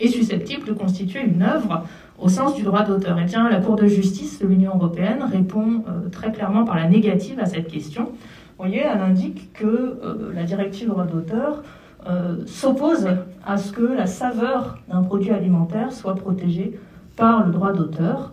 [0.00, 1.84] est susceptible de constituer une œuvre
[2.20, 3.18] au sens du droit d'auteur.
[3.20, 6.88] Eh bien, la Cour de justice de l'Union européenne répond euh, très clairement par la
[6.88, 8.12] négative à cette question.
[8.58, 11.62] Voyez, elle indique que euh, la directive droit d'auteur
[12.06, 13.08] euh, s'oppose
[13.44, 16.78] à ce que la saveur d'un produit alimentaire soit protégée
[17.16, 18.32] par le droit d'auteur.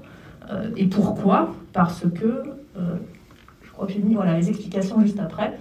[0.78, 1.50] Et pourquoi?
[1.74, 2.44] Parce que,
[3.62, 5.60] je crois que j'ai mis les explications juste après,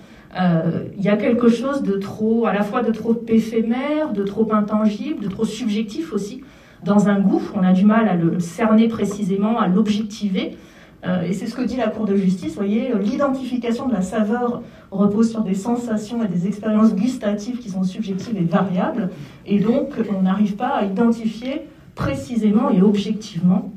[0.97, 4.53] il y a quelque chose de trop, à la fois de trop éphémère, de trop
[4.53, 6.45] intangible, de trop subjectif aussi
[6.85, 7.43] dans un goût.
[7.55, 10.57] On a du mal à le cerner précisément, à l'objectiver.
[11.05, 12.55] Euh, et c'est ce que dit la Cour de justice.
[12.55, 17.71] Voyez, euh, l'identification de la saveur repose sur des sensations et des expériences gustatives qui
[17.71, 19.11] sont subjectives et variables.
[19.45, 23.73] Et donc, on n'arrive pas à identifier précisément et objectivement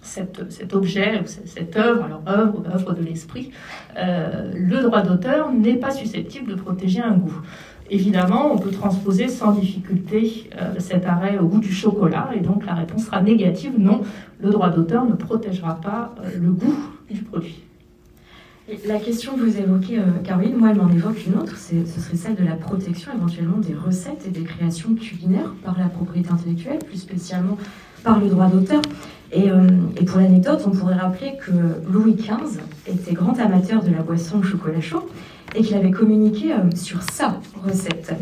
[0.00, 3.50] cet objet, cette œuvre, alors œuvre œuvre de l'esprit.
[3.96, 7.40] Euh, le droit d'auteur n'est pas susceptible de protéger un goût.
[7.90, 12.66] Évidemment, on peut transposer sans difficulté euh, cet arrêt au goût du chocolat, et donc
[12.66, 13.72] la réponse sera négative.
[13.78, 14.02] Non,
[14.40, 16.74] le droit d'auteur ne protégera pas euh, le goût
[17.10, 17.62] du produit.
[18.86, 22.16] la question que vous évoquez, euh, Caroline, moi, elle m'en évoque une autre, ce serait
[22.16, 26.80] celle de la protection éventuellement des recettes et des créations culinaires par la propriété intellectuelle,
[26.80, 27.56] plus spécialement
[28.04, 28.82] par le droit d'auteur.
[29.30, 29.48] Et,
[30.00, 31.52] et, pour l'anecdote, on pourrait rappeler que
[31.92, 35.06] Louis XV était grand amateur de la boisson au chocolat chaud
[35.54, 38.14] et qu'il avait communiqué euh, sur sa recette.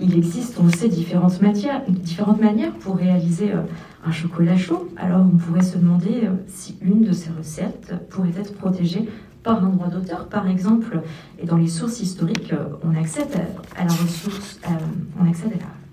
[0.00, 3.60] Il existe, on le sait, différentes, manières pour réaliser euh,
[4.04, 4.88] un chocolat chaud.
[4.96, 9.08] Alors on pourrait se demander euh, si une de ces recettes pourrait être protégée
[9.42, 11.00] par un droit d'auteur, par exemple.
[11.40, 12.52] Et dans les sources historiques,
[12.84, 13.36] on accède
[13.76, 13.84] à,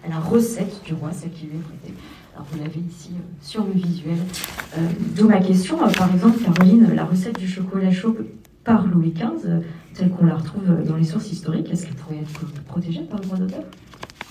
[0.08, 1.94] la recette du roi, celle qui lui est prêtée.
[2.36, 3.10] Alors vous l'avez ici
[3.42, 4.18] sur le visuel.
[5.16, 8.16] D'où ma question, par exemple, Caroline, la recette du chocolat chaud
[8.64, 9.64] par Louis XV,
[10.00, 13.26] telle qu'on la retrouve dans les sources historiques, est-ce qu'elle pourrait être protégée par le
[13.26, 13.64] droit d'auteur?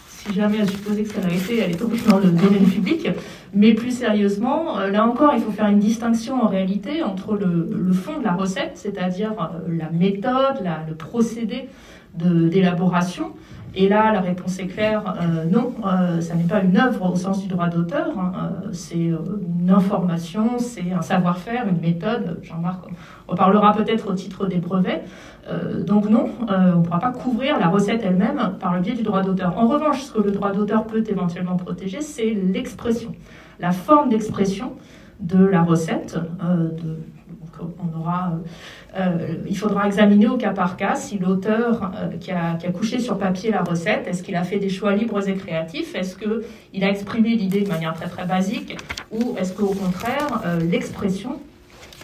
[0.08, 3.08] Si jamais à supposer que ça l'a été, elle est tombée dans le domaine public.
[3.54, 7.92] Mais plus sérieusement, euh, là encore, il faut faire une distinction en réalité entre le,
[7.92, 11.68] fond de la recette, c'est-à-dire euh, la méthode, le procédé
[12.14, 13.32] d'élaboration,
[13.74, 17.16] et là, la réponse est claire, euh, non, euh, ça n'est pas une œuvre au
[17.16, 22.86] sens du droit d'auteur, hein, euh, c'est une information, c'est un savoir-faire, une méthode, Jean-Marc
[23.28, 25.04] on parlera peut-être au titre des brevets.
[25.86, 29.22] Donc non, on ne pourra pas couvrir la recette elle-même par le biais du droit
[29.22, 29.56] d'auteur.
[29.56, 33.14] En revanche, ce que le droit d'auteur peut éventuellement protéger, c'est l'expression,
[33.58, 34.72] la forme d'expression
[35.20, 36.18] de la recette.
[38.96, 43.18] Euh, il faudra examiner au cas par cas si l'auteur euh, qui, a, couché sur
[43.18, 46.90] papier la recette, est-ce qu'il a fait des choix libres et créatifs Est-ce qu'il a
[46.90, 48.76] exprimé l'idée de manière très très basique
[49.10, 50.42] Ou est-ce qu'au contraire,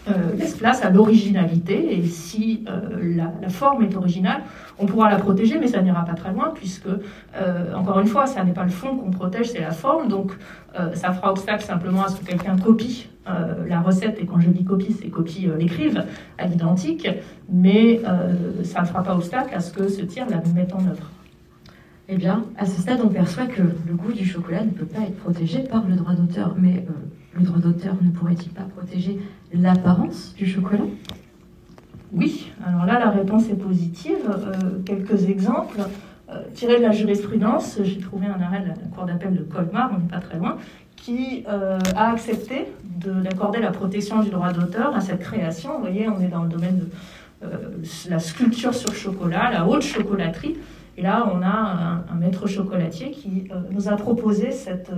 [0.08, 2.64] euh, laisse place à l'originalité et si
[3.00, 4.42] la, forme est originale,
[4.78, 6.88] on pourra la protéger, mais ça n'ira pas très loin puisque,
[7.74, 10.08] encore une fois, ça n'est pas le fond qu'on protège, c'est la forme.
[10.08, 10.32] Donc,
[10.94, 14.50] ça fera obstacle simplement à ce que quelqu'un copie euh, la recette, et quand je
[14.50, 16.04] dis copie, c'est copie euh, l'écrive
[16.36, 17.08] à l'identique,
[17.50, 20.86] mais euh, ça ne fera pas obstacle à ce que ce tir la mette en
[20.86, 21.10] œuvre.
[22.08, 25.00] Eh bien, à ce stade, on perçoit que le goût du chocolat ne peut pas
[25.00, 26.54] être protégé par le droit d'auteur.
[26.58, 26.84] Mais
[27.36, 29.20] le droit d'auteur ne pourrait-il pas protéger
[29.52, 30.84] l'apparence du chocolat?
[32.12, 34.30] Oui, alors là, la réponse est positive.
[34.84, 35.80] quelques exemples.
[36.54, 40.00] tirés de la jurisprudence, j'ai trouvé un arrêt de la Cour d'appel de Colmar, on
[40.00, 40.56] n'est pas très loin,
[41.04, 45.74] qui euh, a accepté d'accorder la protection du droit d'auteur à cette création.
[45.74, 46.88] Vous voyez, on est dans le domaine de
[47.44, 47.48] euh,
[48.08, 50.56] la sculpture sur chocolat, la haute chocolaterie.
[50.96, 54.92] Et là, on a un, maître chocolatier qui nous a proposé cette,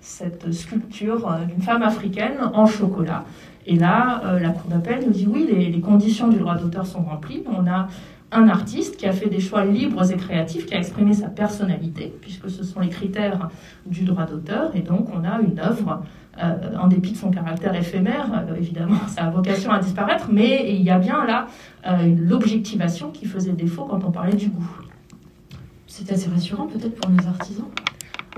[0.00, 3.24] cette sculpture d'une femme africaine en chocolat.
[3.66, 7.44] Et là, la Cour d'appel nous dit oui, les, conditions du droit d'auteur sont remplies.
[7.46, 7.88] On a
[8.32, 12.14] un artiste qui a fait des choix libres et créatifs, qui a exprimé sa personnalité,
[12.20, 13.48] puisque ce sont les critères
[13.86, 16.02] du droit d'auteur, et donc on a une œuvre,
[16.40, 20.72] euh, en dépit de son caractère éphémère, euh, évidemment ça a vocation à disparaître, mais
[20.72, 21.46] il y a bien là
[21.86, 24.70] euh, l'objectivation qui faisait défaut quand on parlait du goût.
[25.86, 27.68] C'est assez rassurant peut-être pour nos artisans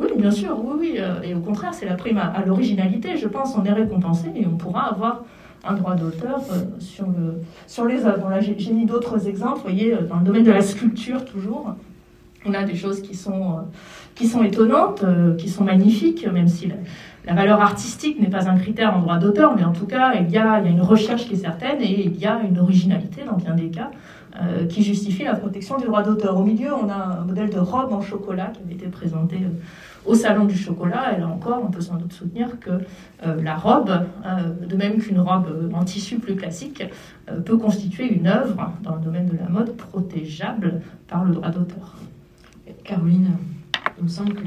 [0.02, 1.00] oui, bien sûr, oui, oui.
[1.24, 3.16] Et au contraire, c'est la prime à, l'originalité.
[3.16, 5.22] Je pense on est récompensé et on pourra avoir
[5.64, 8.28] un droit d'auteur euh, sur, le, sur les œuvres.
[8.28, 9.58] Là, j'ai mis d'autres exemples.
[9.58, 11.74] Vous voyez, euh, dans le domaine de la sculpture, toujours,
[12.44, 13.60] on a des choses qui sont, euh,
[14.14, 15.04] qui sont étonnantes,
[15.38, 16.68] qui sont magnifiques, même si
[17.24, 20.30] la, valeur artistique n'est pas un critère en droit d'auteur, mais en tout cas, il
[20.30, 22.58] y, a, il y, a, une recherche qui est certaine et il y a une
[22.58, 23.90] originalité dans bien des cas
[24.68, 26.38] qui justifie la protection du droit d'auteur.
[26.38, 29.38] Au milieu, on a un modèle de robe en chocolat qui avait été présenté
[30.05, 31.16] au Salon du chocolat.
[31.16, 32.71] Et là encore, on peut sans doute soutenir que
[33.25, 33.90] euh, la robe,
[34.25, 36.83] euh, de même qu'une robe en tissu plus classique,
[37.29, 41.51] euh, peut constituer une œuvre dans le domaine de la mode protégeable par le droit
[41.51, 41.97] d'auteur.
[42.85, 43.37] Caroline,
[43.99, 44.42] il me semble que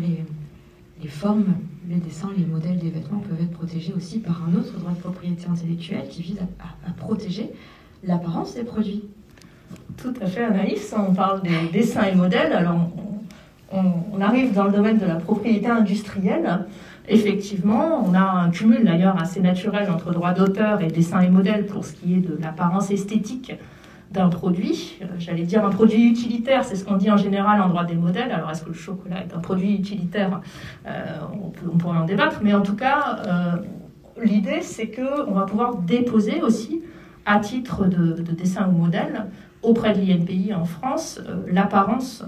[1.02, 1.56] les formes,
[1.88, 4.98] les dessins, les modèles des vêtements peuvent être protégés aussi par un autre droit de
[4.98, 7.52] propriété intellectuelle qui vise à, protéger
[8.04, 9.04] l'apparence des produits.
[9.98, 10.94] Tout à fait, Anaïs.
[10.98, 12.54] On parle des dessins et modèles.
[12.54, 12.90] Alors,
[13.72, 16.66] on, arrive dans le domaine de la propriété industrielle.
[17.08, 21.66] Effectivement, on a un cumul d'ailleurs assez naturel entre droit d'auteur et dessin et modèle
[21.66, 23.54] pour ce qui est de l'apparence esthétique
[24.12, 24.98] d'un produit.
[25.02, 27.96] Euh, j'allais dire un produit utilitaire, c'est ce qu'on dit en général en droit des
[27.96, 28.32] modèles.
[28.32, 30.42] Alors est-ce que le chocolat est un produit utilitaire?
[30.88, 33.52] Euh, on, pourrait en débattre, mais en tout cas, euh,
[34.24, 36.82] l'idée c'est qu'on va pouvoir déposer aussi,
[37.26, 39.26] à titre de, dessin ou modèle,
[39.66, 42.24] auprès de l'INPI en France, l'apparence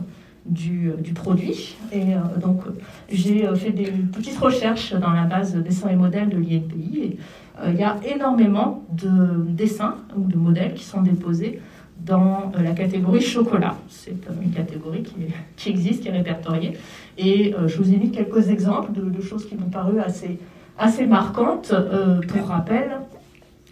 [0.48, 1.76] du, du, produit.
[1.92, 2.62] Et euh, donc,
[3.10, 7.18] j'ai euh, fait des petites recherches dans la base dessins et modèles de l'INPI.
[7.60, 11.60] Euh, il y a énormément de dessins ou de modèles qui sont déposés
[12.00, 13.76] dans la catégorie chocolat.
[13.90, 15.16] C'est une catégorie qui,
[15.58, 16.78] qui, existe, qui est répertoriée.
[17.18, 20.40] Et je vous ai mis quelques exemples de, de choses qui m'ont paru assez,
[20.78, 21.74] assez marquantes.
[22.28, 22.92] pour rappel,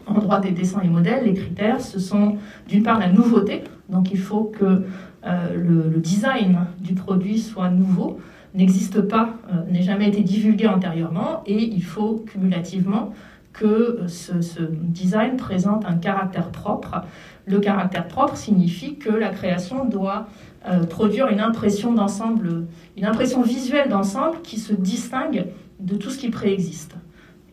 [0.08, 2.38] en droit des dessins et modèles, les critères, ce sont
[2.68, 3.64] d'une part la nouveauté.
[3.90, 4.84] Donc il faut que
[5.26, 8.20] euh, le, design du produit soit nouveau,
[8.54, 13.12] n'existe pas, euh, n'ait jamais été divulgué antérieurement, et il faut cumulativement
[13.54, 17.04] que ce, design présente un caractère propre.
[17.46, 20.28] Le caractère propre signifie que la création doit
[20.68, 22.66] euh, produire une impression d'ensemble,
[22.98, 25.48] une impression visuelle d'ensemble qui se distingue
[25.80, 26.96] de tout ce qui préexiste.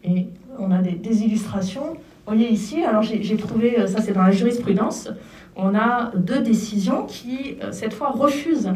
[0.05, 0.27] Et
[0.59, 1.97] on a des illustrations.
[2.25, 5.09] Vous voyez ici, alors j'ai trouvé, ça c'est dans la jurisprudence,
[5.57, 8.73] on a deux décisions qui, euh, cette fois, refusent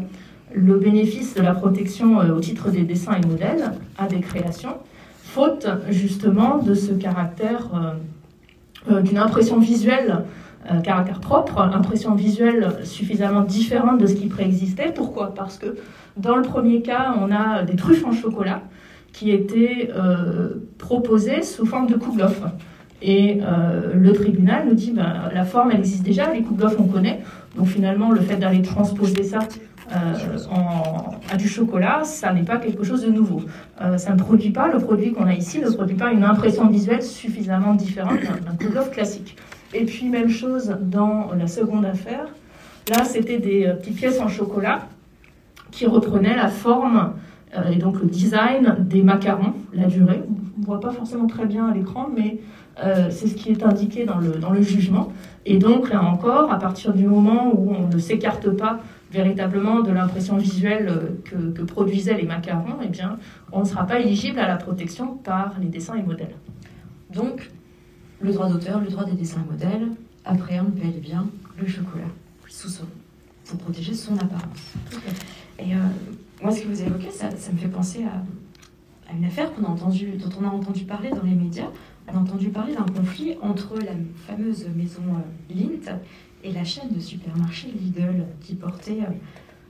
[0.53, 4.75] le bénéfice de la protection euh, au titre des dessins et modèles à des créations,
[5.23, 7.69] faute justement de ce caractère
[8.89, 10.23] euh, d'une impression visuelle,
[10.83, 14.91] caractère propre, impression visuelle suffisamment différente de ce qui préexistait.
[14.93, 15.33] Pourquoi?
[15.33, 15.77] Parce que
[16.17, 18.63] dans le premier cas, on a des truffes en chocolat
[19.13, 19.89] qui étaient
[20.77, 22.41] proposées sous forme de kouglof.
[23.01, 26.83] Et euh, le tribunal nous dit ben, la forme elle existe déjà, les coupes on
[26.85, 27.21] connaît.
[27.55, 29.39] Donc finalement, le fait d'aller transposer ça
[29.95, 33.41] euh, en, à du chocolat, ça n'est pas quelque chose de nouveau.
[33.81, 36.67] Euh, ça ne produit pas, le produit qu'on a ici ne produit pas une impression
[36.67, 39.37] visuelle suffisamment différente d'un coupe classique.
[39.73, 42.27] Et puis, même chose dans la seconde affaire.
[42.89, 44.87] Là, c'était des petites pièces en chocolat
[45.71, 47.13] qui reprenaient la forme
[47.69, 50.23] et donc le design des macarons, la durée.
[50.57, 52.39] On ne voit pas forcément très bien à l'écran, mais
[52.83, 55.11] euh, c'est ce qui est indiqué dans le, dans le jugement.
[55.45, 58.79] Et donc, là encore, à partir du moment où on ne s'écarte pas
[59.11, 63.17] véritablement de l'impression visuelle que, que, produisaient les macarons, eh bien,
[63.51, 66.35] on ne sera pas éligible à la protection par les dessins et modèles.
[67.13, 67.49] Donc,
[68.19, 69.87] le droit d'auteur, le droit des dessins et modèles
[70.25, 72.09] appréhende bel et bien le chocolat
[72.47, 72.85] sous son,
[73.45, 74.73] pour protéger son apparence.
[75.59, 75.77] Et euh,
[76.41, 79.63] moi, ce que vous évoquez, ça, ça me fait penser à, à une affaire qu'on
[79.63, 81.69] a entendu, dont on a entendu parler dans les médias,
[82.07, 85.99] a entendu parler d'un conflit entre la fameuse maison euh, Lint
[86.43, 89.11] et la chaîne de supermarché Lidl qui portait euh,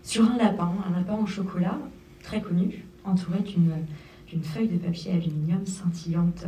[0.04, 1.78] sur un lapin, un lapin en chocolat
[2.24, 6.46] très connu, entouré d'une feuille de papier aluminium scintillante.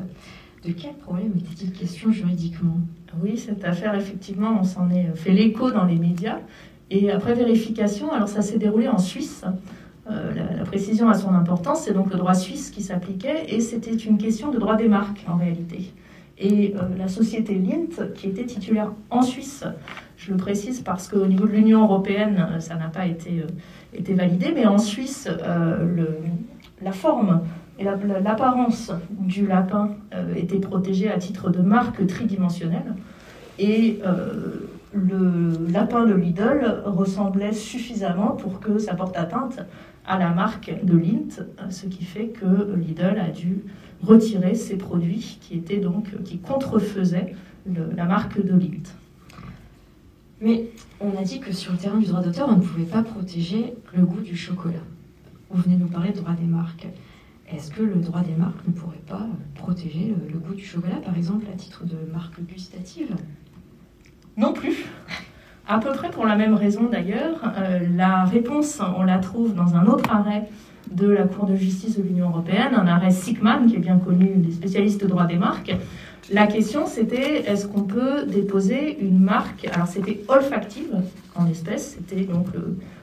[0.64, 2.80] De quel problème était-il question juridiquement?
[3.22, 6.40] Oui, cette affaire, effectivement, on s'en est fait l'écho dans les médias.
[6.92, 9.46] Et après vérification, alors ça s'est déroulé en Suisse.
[10.10, 13.96] Euh, la, précision a son importance, c'est donc le droit suisse qui s'appliquait, et c'était
[13.96, 15.92] une question de droit des marques en réalité.
[16.38, 19.64] Et euh, la société Lint, qui était titulaire en Suisse
[20.18, 23.46] Je le précise parce qu'au niveau de l'Union européenne, ça n'a pas été,
[23.94, 25.28] été, validé, mais en Suisse,
[26.82, 27.42] la forme
[27.78, 29.92] et l'apparence du lapin
[30.36, 32.96] était protégée à titre de marque tridimensionnelle.
[33.58, 34.02] Et
[34.94, 39.62] le lapin de Lidl ressemblait suffisamment pour que ça porte atteinte
[40.10, 43.60] à la marque de Lint, ce qui fait que Lidl a dû
[44.02, 47.36] retirer ces produits qui étaient donc qui contrefaisaient
[47.96, 48.90] la marque de Lint.
[50.42, 50.66] Mais
[51.00, 53.76] on a dit que sur le terrain du droit d'auteur, on ne pouvait pas protéger
[53.94, 54.84] le goût du chocolat.
[55.52, 56.88] Vous venez nous parler de droit des marques.
[57.48, 60.98] Est-ce que le droit des marques ne pourrait pas protéger le, le goût du chocolat,
[60.98, 63.16] par exemple, à titre de marque gustative?
[64.38, 64.86] Non plus.
[65.72, 67.54] À peu près pour la même raison d'ailleurs.
[67.60, 70.50] Euh, la réponse, on la trouve dans un autre arrêt
[70.92, 74.32] de la Cour de justice de l'Union européenne, un arrêt Sickman, qui est bien connu
[74.38, 75.72] des spécialistes de droit des marques.
[76.34, 79.70] La question, c'était est-ce qu'on peut déposer une marque?
[79.72, 80.92] Alors, c'était olfactive
[81.36, 82.48] en espèce, c'était donc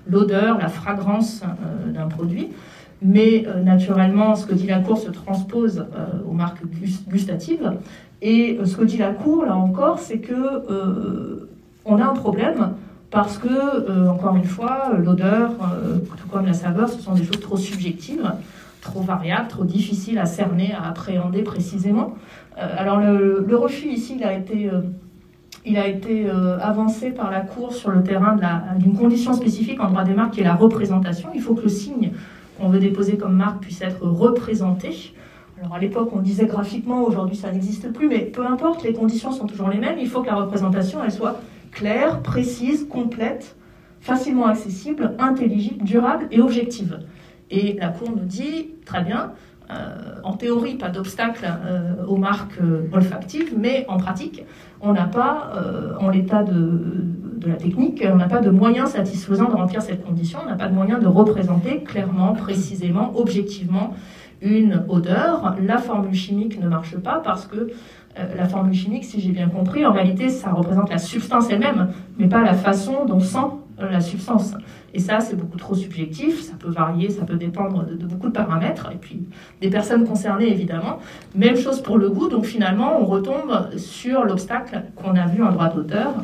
[0.08, 2.48] l'odeur, la fragrance euh, d'un produit.
[3.00, 5.86] Mais euh, naturellement, ce que dit la Cour se transpose
[6.28, 6.62] aux marques
[7.06, 7.70] gustatives.
[8.22, 11.35] Et euh, ce que dit la Cour, là encore, c'est que euh,
[11.86, 12.74] on a un problème
[13.10, 15.52] parce que, euh, encore une fois, l'odeur,
[16.18, 18.30] tout comme la saveur, ce sont des choses trop subjectives,
[18.80, 22.14] trop variables, trop difficiles à cerner, à appréhender précisément.
[22.56, 24.70] alors le, refus ici, il a été,
[25.64, 26.28] il a été
[26.60, 28.36] avancé par la Cour sur le terrain
[28.78, 31.28] d'une condition spécifique en droit des marques qui est la représentation.
[31.34, 32.10] Il faut que le signe
[32.58, 35.12] qu'on veut déposer comme marque puisse être représenté.
[35.60, 39.32] Alors à l'époque, on disait graphiquement, aujourd'hui ça n'existe plus, mais peu importe, les conditions
[39.32, 39.98] sont toujours les mêmes.
[39.98, 41.40] Il faut que la représentation, elle soit
[41.76, 43.54] claire, précise, complète,
[44.00, 47.00] facilement accessible, intelligible, durable et objective.
[47.50, 49.32] Et la Cour nous dit, très bien,
[49.70, 54.44] euh, en théorie, pas d'obstacle euh, aux marques euh, olfactives, mais en pratique,
[54.80, 55.52] on n'a pas,
[55.98, 56.82] en l'état de,
[57.38, 60.54] de, la technique, on n'a pas de moyens satisfaisants de remplir cette condition, on n'a
[60.54, 63.94] pas de moyens de représenter clairement, précisément, objectivement
[64.40, 65.56] une odeur.
[65.62, 67.70] La formule chimique ne marche pas parce que
[68.18, 71.88] euh, la formule chimique, si j'ai bien compris, en réalité, ça représente la substance elle-même,
[72.18, 73.38] mais pas la façon dont sent
[73.80, 74.54] euh, la substance.
[74.94, 78.32] Et ça, c'est beaucoup trop subjectif, ça peut varier, ça peut dépendre de, beaucoup de
[78.32, 79.28] paramètres, et puis
[79.60, 80.98] des personnes concernées, évidemment.
[81.34, 85.52] Même chose pour le goût, donc finalement, on retombe sur l'obstacle qu'on a vu en
[85.52, 86.14] droit d'auteur,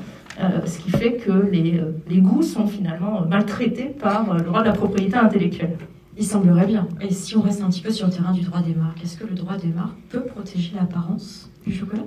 [0.40, 4.68] euh, ce qui fait que les, les goûts sont finalement maltraités par le droit de
[4.68, 5.76] la propriété intellectuelle.
[6.16, 6.86] Il semblerait bien.
[7.00, 9.16] Et si on reste un petit peu sur le terrain du droit des marques, est-ce
[9.16, 12.04] que le droit des marques peut protéger l'apparence du chocolat?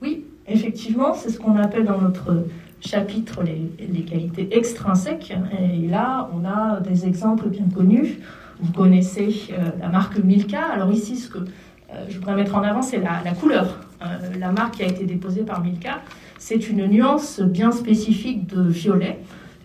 [0.00, 2.44] Oui, effectivement, c'est ce qu'on appelle dans notre
[2.80, 5.32] chapitre les, qualités extrinsèques.
[5.60, 8.20] Et là, on a des exemples bien connus.
[8.60, 10.64] Vous connaissez euh, la marque Milka.
[10.64, 13.80] Alors ici, ce que euh, je voudrais mettre en avant, c'est la, couleur.
[14.02, 14.06] Euh,
[14.38, 16.00] la marque qui a été déposée par Milka,
[16.38, 19.18] c'est une nuance bien spécifique de violet.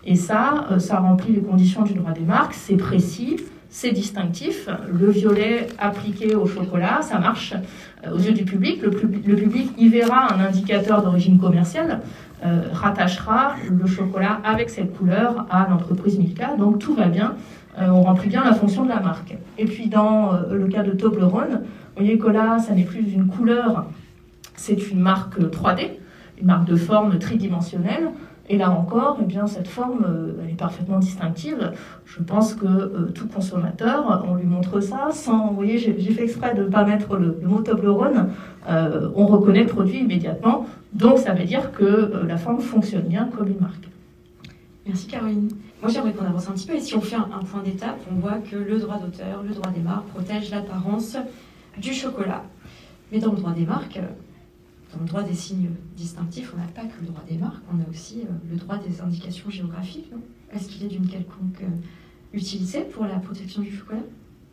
[0.04, 2.52] Et ça, ça remplit les conditions du droit des marques.
[2.52, 3.36] C'est précis,
[3.74, 4.68] c'est distinctif.
[4.88, 7.54] Le violet appliqué au chocolat, ça marche
[8.06, 8.80] euh, aux yeux du public.
[8.80, 12.00] Le, public y verra un indicateur d'origine commerciale,
[12.46, 16.54] euh, rattachera le chocolat avec cette couleur à l'entreprise Milka.
[16.56, 17.34] Donc tout va bien,
[17.80, 19.36] euh, on remplit bien la fonction de la marque.
[19.58, 23.26] Et puis dans le cas de Toblerone, vous voyez que là, ça n'est plus une
[23.26, 23.86] couleur,
[24.54, 25.88] c'est une marque 3D,
[26.40, 28.08] une marque de forme tridimensionnelle.
[28.48, 31.72] Et là encore, eh bien, cette forme, euh, elle est parfaitement distinctive.
[32.04, 35.48] Je pense que euh, tout consommateur, on lui montre ça sans...
[35.48, 38.30] Vous voyez, j'ai fait exprès de ne pas mettre le, mot Toblerone.
[38.68, 40.66] Euh, on reconnaît le produit immédiatement.
[40.92, 43.88] Donc ça veut dire que la forme fonctionne bien comme une marque.
[44.86, 45.48] Merci Caroline.
[45.80, 47.98] Moi j'aimerais qu'on avance un petit peu et si on fait un, un point d'étape,
[48.12, 51.16] on voit que le droit d'auteur, le droit des marques protège l'apparence
[51.78, 52.42] du chocolat.
[53.10, 53.98] Mais dans le droit des marques,
[55.00, 57.90] le droit des signes distinctifs, on n'a pas que le droit des marques, on a
[57.90, 60.10] aussi euh, le droit des indications géographiques.
[60.52, 61.68] Est-ce qu'il est d'une quelconque euh,
[62.32, 64.02] utilité pour la protection du chocolat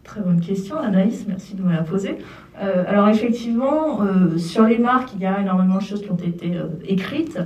[0.04, 2.18] Très bonne question, Anaïs, merci de me la poser.
[2.60, 4.00] Euh, alors effectivement,
[4.38, 7.38] sur les marques, il y a énormément de choses qui ont été écrites.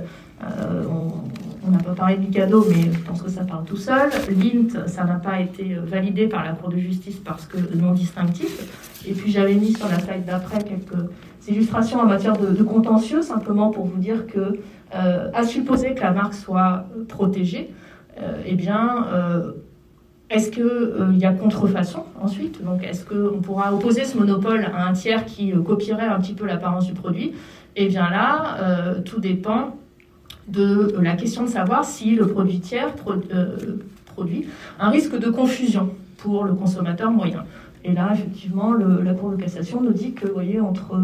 [1.70, 4.10] N'a pas parlé du cadeau, mais je pense que ça parle tout seul.
[4.28, 9.02] L'INT, ça n'a pas été validé par la Cour de justice parce que non distinctif.
[9.06, 11.10] Et puis j'avais mis sur la slide d'après quelques
[11.48, 14.58] illustrations en matière de, contentieux, simplement pour vous dire que,
[14.94, 17.72] euh, à supposer que la marque soit protégée,
[18.20, 19.52] euh, eh bien, euh,
[20.30, 22.64] est-ce qu'il y a contrefaçon ensuite?
[22.64, 26.46] Donc, est-ce qu'on pourra opposer ce monopole à un tiers qui copierait un petit peu
[26.46, 27.32] l'apparence du produit?
[27.76, 29.76] Eh bien là, tout dépend
[30.48, 32.94] de la question de savoir si le produit tiers
[34.14, 34.46] produit
[34.78, 37.44] un risque de confusion pour le consommateur moyen.
[37.84, 40.96] Et là, effectivement, la Cour de cassation nous dit que, vous voyez, entre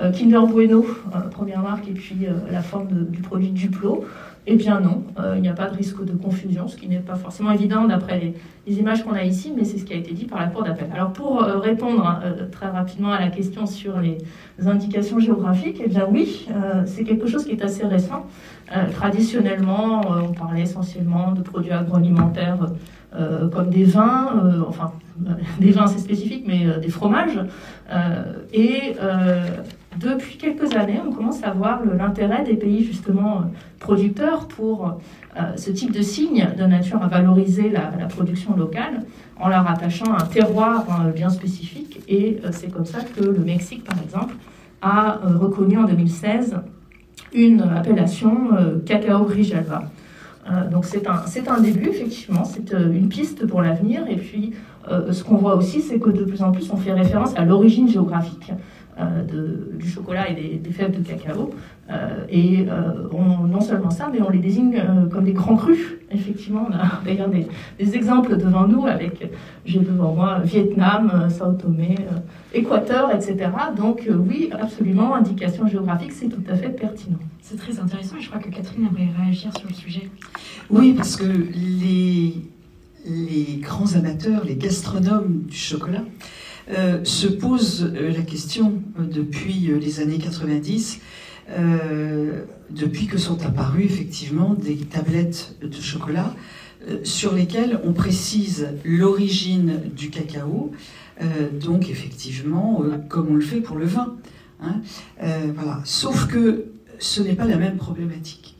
[0.00, 4.04] euh, Kinder Bueno, euh, première marque, et puis euh, la forme du produit Duplo,
[4.50, 7.00] eh bien non, euh, il n'y a pas de risque de confusion, ce qui n'est
[7.00, 8.34] pas forcément évident d'après les,
[8.78, 10.88] images qu'on a ici, mais c'est ce qui a été dit par la Cour d'appel.
[10.94, 14.18] Alors pour euh, répondre euh, très rapidement à la question sur les
[14.66, 16.48] indications géographiques, eh bien oui,
[16.86, 18.26] c'est quelque chose qui est assez récent.
[18.92, 22.58] traditionnellement, on parlait essentiellement de produits agroalimentaires
[23.52, 24.92] comme des vins, enfin
[25.60, 27.40] des vins c'est spécifique, mais des fromages.
[28.52, 28.94] et
[30.00, 33.44] depuis quelques années, on commence à voir l'intérêt des pays justement
[33.78, 34.98] producteurs pour
[35.36, 39.02] euh, ce type de signe de nature à valoriser la, production locale
[39.38, 42.00] en la rattachant à un terroir euh, bien spécifique.
[42.08, 44.34] Et euh, c'est comme ça que le Mexique, par exemple,
[44.82, 46.56] a reconnu en 2016
[47.32, 48.50] une appellation
[48.86, 49.82] cacao Grijalva.
[50.70, 54.02] donc c'est un, c'est un début, effectivement, c'est une piste pour l'avenir.
[54.08, 54.54] Et puis
[55.10, 57.88] ce qu'on voit aussi, c'est que de plus en plus on fait référence à l'origine
[57.88, 58.52] géographique.
[58.98, 61.50] De, du chocolat et des, des fèves de cacao.
[61.90, 63.08] Euh, et euh,
[63.48, 65.96] non seulement ça, mais on les désigne euh, comme des grands crus.
[66.10, 67.46] Effectivement, on a d'ailleurs des,
[67.96, 69.30] exemples devant nous avec,
[69.64, 71.96] j'ai devant moi, Vietnam, Sao Tomé,
[72.52, 73.50] Équateur, etc.
[73.74, 77.18] Donc oui, absolument, indication géographique, c'est tout à fait pertinent.
[77.40, 80.10] C'est très intéressant et je crois que Catherine aimerait réagir sur le sujet.
[80.68, 82.34] Oui, parce que les,
[83.06, 86.02] les grands amateurs, les gastronomes du chocolat,
[87.04, 91.00] se posent la question depuis les années 90
[91.50, 96.34] euh, depuis que sont apparues effectivement des tablettes de chocolat
[96.86, 100.72] euh, sur lesquelles on précise l'origine du cacao,
[101.22, 101.24] euh,
[101.58, 104.16] donc effectivement comme on le fait pour le vin.
[104.60, 104.82] Hein.
[105.84, 106.66] Sauf que
[106.98, 108.56] ce n'est pas la même problématique.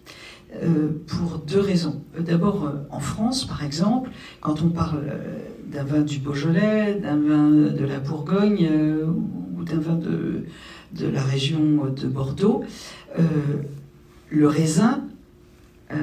[1.07, 2.03] pour deux raisons.
[2.19, 5.03] D'abord, en France, par exemple, quand on parle
[5.71, 8.69] d'un vin du Beaujolais, d'un vin de la Bourgogne
[9.57, 10.45] ou d'un vin de,
[11.07, 12.65] la région de Bordeaux,
[13.19, 13.23] euh,
[14.31, 15.05] le raisin,
[15.93, 15.97] euh,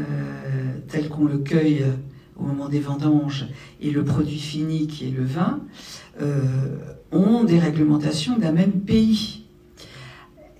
[0.87, 1.85] tel qu'on le cueille
[2.37, 3.47] au moment des vendanges,
[3.81, 5.61] et le produit fini qui est le vin,
[6.21, 6.77] euh,
[7.11, 9.44] ont des réglementations d'un même pays.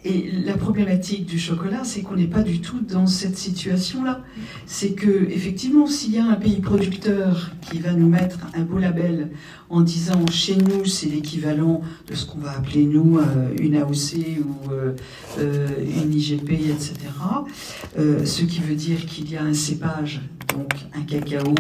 [0.07, 4.23] Et la problématique du chocolat, c'est qu'on n'est pas du tout dans cette situation-là.
[4.67, 8.77] C'est que, effectivement, s'il y a un pays producteur qui va nous mettre un beau
[8.77, 9.31] label
[9.71, 13.23] en disant chez nous, c'est l'équivalent de ce qu'on va appeler nous euh,
[13.59, 14.93] une AOC ou euh,
[15.39, 15.67] euh,
[16.03, 16.93] une IGP, etc.
[17.97, 20.21] ce qui veut dire qu'il y a un cépage,
[20.55, 21.55] donc un cacao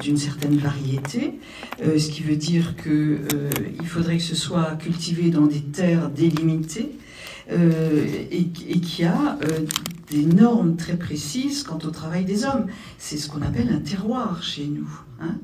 [0.00, 1.40] d'une certaine variété,
[1.80, 6.92] ce qui veut dire qu'il faudrait que ce soit cultivé dans des terres délimitées
[7.50, 9.66] euh, et, qui a euh,
[10.10, 12.66] des normes très précises quant au travail des hommes.
[12.98, 14.88] C'est ce qu'on appelle un terroir chez nous.
[15.20, 15.36] Hein.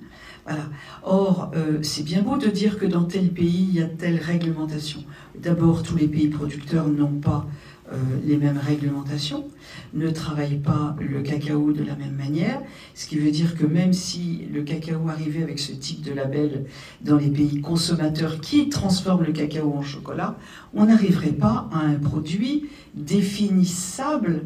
[0.45, 0.65] voilà.
[1.03, 4.19] Or, euh, c'est bien beau de dire que dans tel pays, il y a telle
[4.19, 5.05] réglementation.
[5.41, 7.47] D'abord, tous les pays producteurs n'ont pas
[7.93, 9.47] euh, les mêmes réglementations,
[9.95, 12.61] ne travaillent pas le cacao de la même manière,
[12.95, 16.67] ce qui veut dire que même si le cacao arrivait avec ce type de label
[17.01, 20.37] dans les pays consommateurs qui transforment le cacao en chocolat,
[20.75, 24.45] on n'arriverait pas à un produit définissable,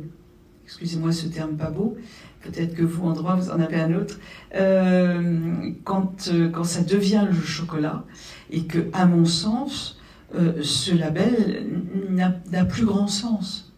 [0.65, 1.97] excusez-moi ce terme pas beau,
[2.43, 4.19] peut-être que vous en droit vous en avez un autre,
[4.55, 8.05] euh, quand, euh, quand ça devient le chocolat,
[8.51, 9.99] et que, à mon sens,
[10.35, 11.67] euh, ce label
[12.11, 13.73] n'a plus grand sens.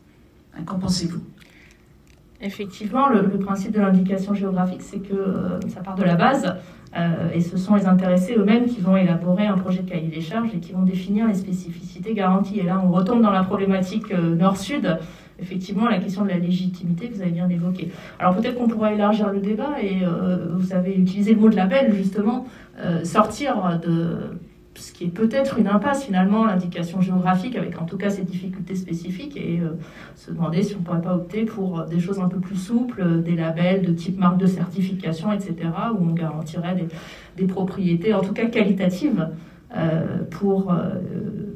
[0.57, 1.21] Hein, qu'en pensez-vous?
[2.41, 6.57] Effectivement, le, principe de l'indication géographique, c'est que euh, ça part de la base,
[6.97, 10.21] euh, et ce sont les intéressés eux-mêmes qui vont élaborer un projet de cahier des
[10.21, 12.61] charges et qui vont définir les spécificités garanties.
[12.61, 14.99] Et là, on retombe dans la problématique nord-sud,
[15.41, 17.91] effectivement, la question de la légitimité que vous avez bien évoquée.
[18.21, 20.03] Alors peut-être qu'on pourrait élargir le débat, et
[20.57, 22.47] vous avez utilisé le mot de label, justement,
[23.03, 24.19] sortir de
[24.77, 28.75] ce qui est peut-être une impasse finalement, l'indication géographique, avec en tout cas ces difficultés
[28.75, 29.71] spécifiques, et euh,
[30.17, 33.01] se demander si on ne pourrait pas opter pour des choses un peu plus souples,
[33.01, 35.55] euh, des labels de type marque de certification, etc.,
[35.99, 36.77] où on garantirait
[37.37, 39.29] des, propriétés, en tout cas qualitatives,
[39.77, 40.75] euh, pour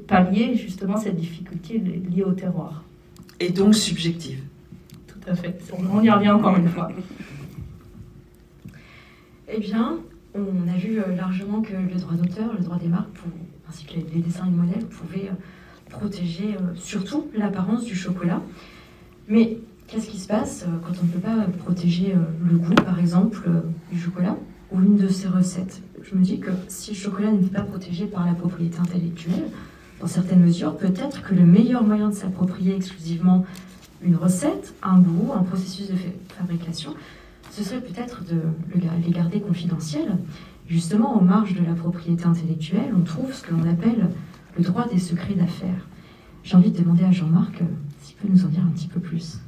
[0.07, 2.85] pallier justement cette difficulté liée au terroir.
[3.41, 4.43] Et donc subjective.
[5.07, 5.59] Tout à fait.
[5.73, 6.91] On y revient encore une fois.
[9.51, 9.99] Eh bien,
[10.35, 13.09] on a vu euh, largement que le droit d'auteur, le droit des marques,
[13.69, 18.43] ainsi que les, dessins et modèles pouvaient euh, protéger euh, surtout l'apparence du chocolat.
[19.29, 22.15] Mais qu'est-ce qui se passe quand on ne peut pas protéger
[22.45, 23.49] le goût, par exemple,
[23.93, 24.37] du chocolat
[24.73, 25.83] ou une de ses recettes?
[26.03, 29.45] Je me dis que si le chocolat n'est pas protégé par la propriété intellectuelle,
[30.01, 33.45] dans certaines mesures, peut-être que le meilleur moyen de s'approprier exclusivement
[34.03, 35.97] une recette, un goût, un processus de
[36.39, 36.95] fabrication,
[37.59, 38.41] ce serait peut-être de
[39.05, 40.17] les garder confidentiels.
[40.69, 44.11] Justement, en marge de la propriété intellectuelle, on trouve ce que l'on appelle
[44.57, 45.89] le droit des secrets d'affaires.
[46.45, 47.63] J'ai envie de demander à Jean-Marc
[48.01, 49.41] s'il peut nous en dire un petit peu plus.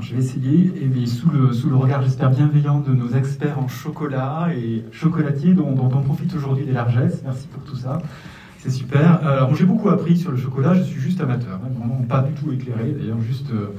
[0.00, 4.84] je vais essayer, et sous, le, regard, j'espère, bienveillant de nos experts en chocolat et
[4.90, 7.20] chocolatiers dont, on profite aujourd'hui des largesses.
[7.22, 7.98] Merci pour tout ça.
[8.60, 9.26] C'est super.
[9.26, 12.50] Alors, j'ai beaucoup appris sur le chocolat, je suis juste amateur, hein, pas du tout
[12.52, 13.74] éclairé, d'ailleurs, juste euh,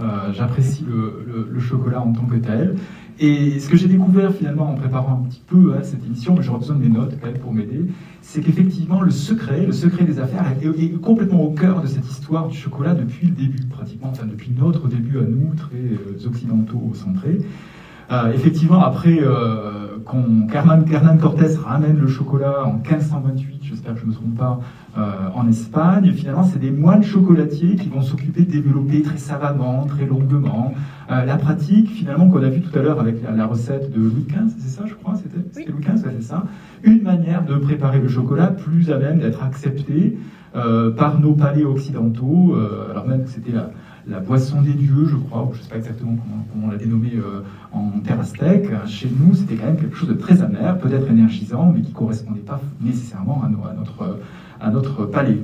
[0.00, 2.76] euh, j'apprécie le, chocolat en tant que tel.
[3.20, 6.42] Et ce que j'ai découvert finalement en préparant un petit peu hein, cette émission, mais
[6.42, 7.86] j'aurais besoin de mes notes quand même pour m'aider,
[8.22, 12.46] c'est qu'effectivement le secret, le secret des affaires est, complètement au cœur de cette histoire
[12.46, 17.40] du chocolat depuis le début, pratiquement, depuis notre début à nous, très euh, occidentaux centrés.
[18.10, 19.98] Euh, effectivement, après euh,
[20.50, 24.60] qu'Hernan Cortés ramène le chocolat en 1528, j'espère que je ne me trompe pas,
[24.96, 29.84] euh, en Espagne, finalement, c'est des moines chocolatiers qui vont s'occuper de développer très savamment,
[29.84, 30.72] très longuement.
[31.10, 34.54] La pratique, finalement, qu'on a vu tout à l'heure avec la, recette de Louis XV,
[34.58, 36.44] c'est ça, je crois, c'était Louis XV, c'est ça,
[36.82, 40.18] une manière de préparer le chocolat plus à même d'être accepté
[40.52, 42.56] par nos palais occidentaux,
[42.90, 43.70] alors même que c'était la
[44.08, 47.12] la boisson des dieux, je crois, je ne sais pas exactement comment, on l'a dénommé
[47.16, 47.42] euh,
[47.72, 48.68] en terre aztèque.
[48.86, 51.94] Chez nous, c'était quand même quelque chose de très amer, peut-être énergisant, mais qui ne
[51.94, 54.18] correspondait pas nécessairement à, notre,
[54.60, 55.38] à notre palais.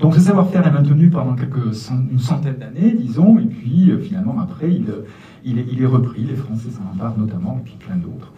[0.00, 4.38] Donc ce savoir-faire est maintenu pendant quelques, une centaine d'années, disons, et puis euh, finalement
[4.40, 8.32] après, il, est, repris, les Français s'en emparent notamment, et puis plein d'autres.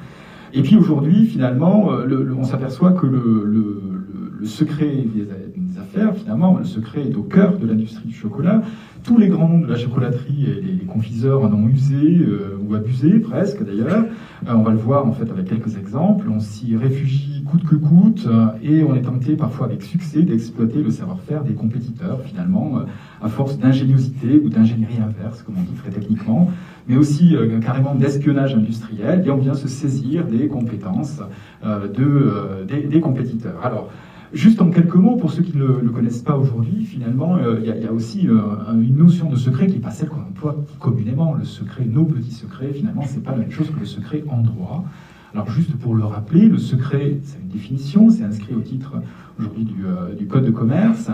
[0.55, 7.09] Et puis aujourd'hui, finalement, euh, on s'aperçoit que le, secret des, affaires, finalement, le secret
[7.09, 8.63] est au cœur de l'industrie du chocolat,
[9.03, 13.19] tous les grands de la chocolaterie et les, confiseurs en ont usé euh, ou abusé,
[13.19, 14.05] presque d'ailleurs.
[14.47, 16.27] Euh, on va le voir en fait avec quelques exemples.
[16.29, 20.83] On s'y réfugie coûte que coûte euh, et on est tenté parfois avec succès d'exploiter
[20.83, 22.81] le savoir-faire des compétiteurs finalement
[23.23, 26.51] à force d'ingéniosité ou d'ingénierie inverse, comme on dit très techniquement,
[26.87, 27.35] mais aussi
[27.65, 29.25] carrément d'espionnage industriel.
[29.27, 31.21] Et on vient se saisir des compétences
[31.65, 33.61] de, des, des compétiteurs.
[33.65, 33.91] Alors,
[34.33, 37.67] Juste en quelques mots, pour ceux qui ne le, connaissent pas aujourd'hui, finalement, euh, il
[37.67, 38.41] y, a aussi euh,
[38.73, 41.35] une notion de secret qui n'est pas celle qu'on emploie communément.
[41.35, 44.41] Le secret, nos petits secrets, finalement, c'est pas la même chose que le secret en
[44.41, 44.87] droit.
[45.35, 48.95] Alors juste pour le rappeler, le secret, c'est une définition, c'est inscrit au titre
[49.39, 51.11] aujourd'hui du, euh, Code de commerce,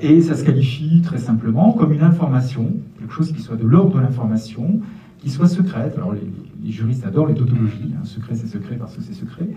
[0.00, 3.96] et ça se qualifie très simplement comme une information, quelque chose qui soit de l'ordre
[3.96, 4.80] de l'information,
[5.18, 5.94] qui soit secrète.
[5.96, 8.04] Alors les, juristes adorent les tautologies, hein.
[8.04, 9.48] secret c'est secret parce que c'est secret,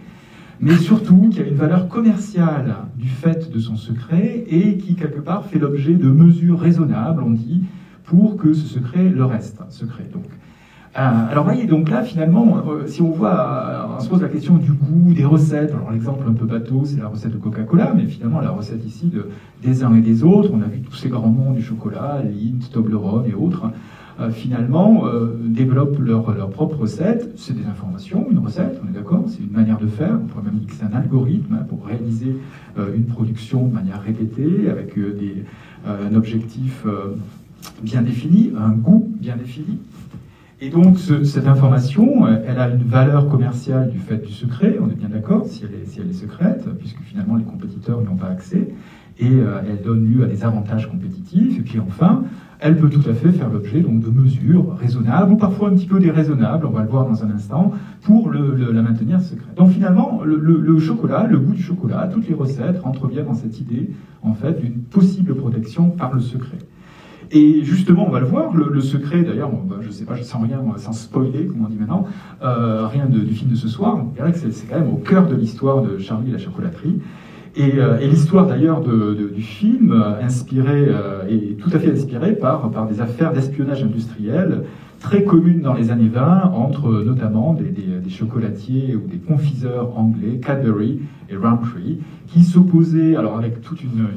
[0.60, 5.20] mais surtout qui a une valeur commerciale du fait de son secret et qui, quelque
[5.20, 7.64] part, fait l'objet de mesures raisonnables, on dit,
[8.06, 10.08] pour que ce secret le reste secret.
[10.14, 10.26] Donc,
[10.98, 14.56] euh, alors voyez, donc là, finalement, euh, si on voit, on se pose la question
[14.56, 18.06] du goût, des recettes, alors l'exemple un peu bateau, c'est la recette de Coca-Cola, mais
[18.06, 19.28] finalement, la recette ici de,
[19.62, 22.72] des uns et des autres, on a vu tous ces grands noms du chocolat, Lindt,
[22.72, 23.66] Toblerone et autres,
[24.18, 27.34] euh, finalement, euh, développent leur, leur propre recette.
[27.36, 30.18] C'est des informations, une recette, on est d'accord, c'est une manière de faire.
[30.24, 32.38] On pourrait même dire que c'est un algorithme hein, pour réaliser
[32.78, 34.96] euh, une production de manière répétée, avec
[35.88, 36.86] un objectif
[37.84, 39.80] bien défini, un goût bien défini.
[40.62, 44.96] Et donc, cette information, elle a une valeur commerciale du fait du secret, on est
[44.96, 48.70] bien d'accord, si, si, elle est secrète, puisque finalement les compétiteurs n'y ont pas accès,
[49.20, 51.60] et elle donne lieu à des avantages compétitifs.
[51.60, 52.24] Et puis enfin,
[52.66, 55.86] elle peut tout à fait faire l'objet donc de mesures raisonnables ou parfois un petit
[55.86, 59.54] peu déraisonnables, on va le voir dans un instant, pour la maintenir secrète.
[59.56, 63.60] Donc finalement, le, chocolat, le goût du chocolat, toutes les recettes rentrent bien dans cette
[63.60, 63.92] idée
[64.24, 66.58] en fait d'une possible protection par le secret.
[67.30, 69.52] Et justement, on va le voir, le, secret, d'ailleurs,
[69.82, 72.08] je ne sais pas, je sens rien, sans spoiler, comme on dit maintenant,
[72.42, 75.36] euh, rien du film de ce soir, on que c'est quand même au cœur de
[75.36, 77.00] l'histoire de Charlie et la chocolaterie.
[77.58, 82.70] Euh, et, l'histoire d'ailleurs du film, euh, inspiré, euh, est tout à fait inspirée par,
[82.72, 84.64] par des affaires d'espionnage industriel
[85.00, 91.00] très communes dans les années 20 entre notamment des, chocolatiers ou des confiseurs anglais, Cadbury
[91.30, 94.08] et Rowntree, qui s'opposaient, alors avec toute une,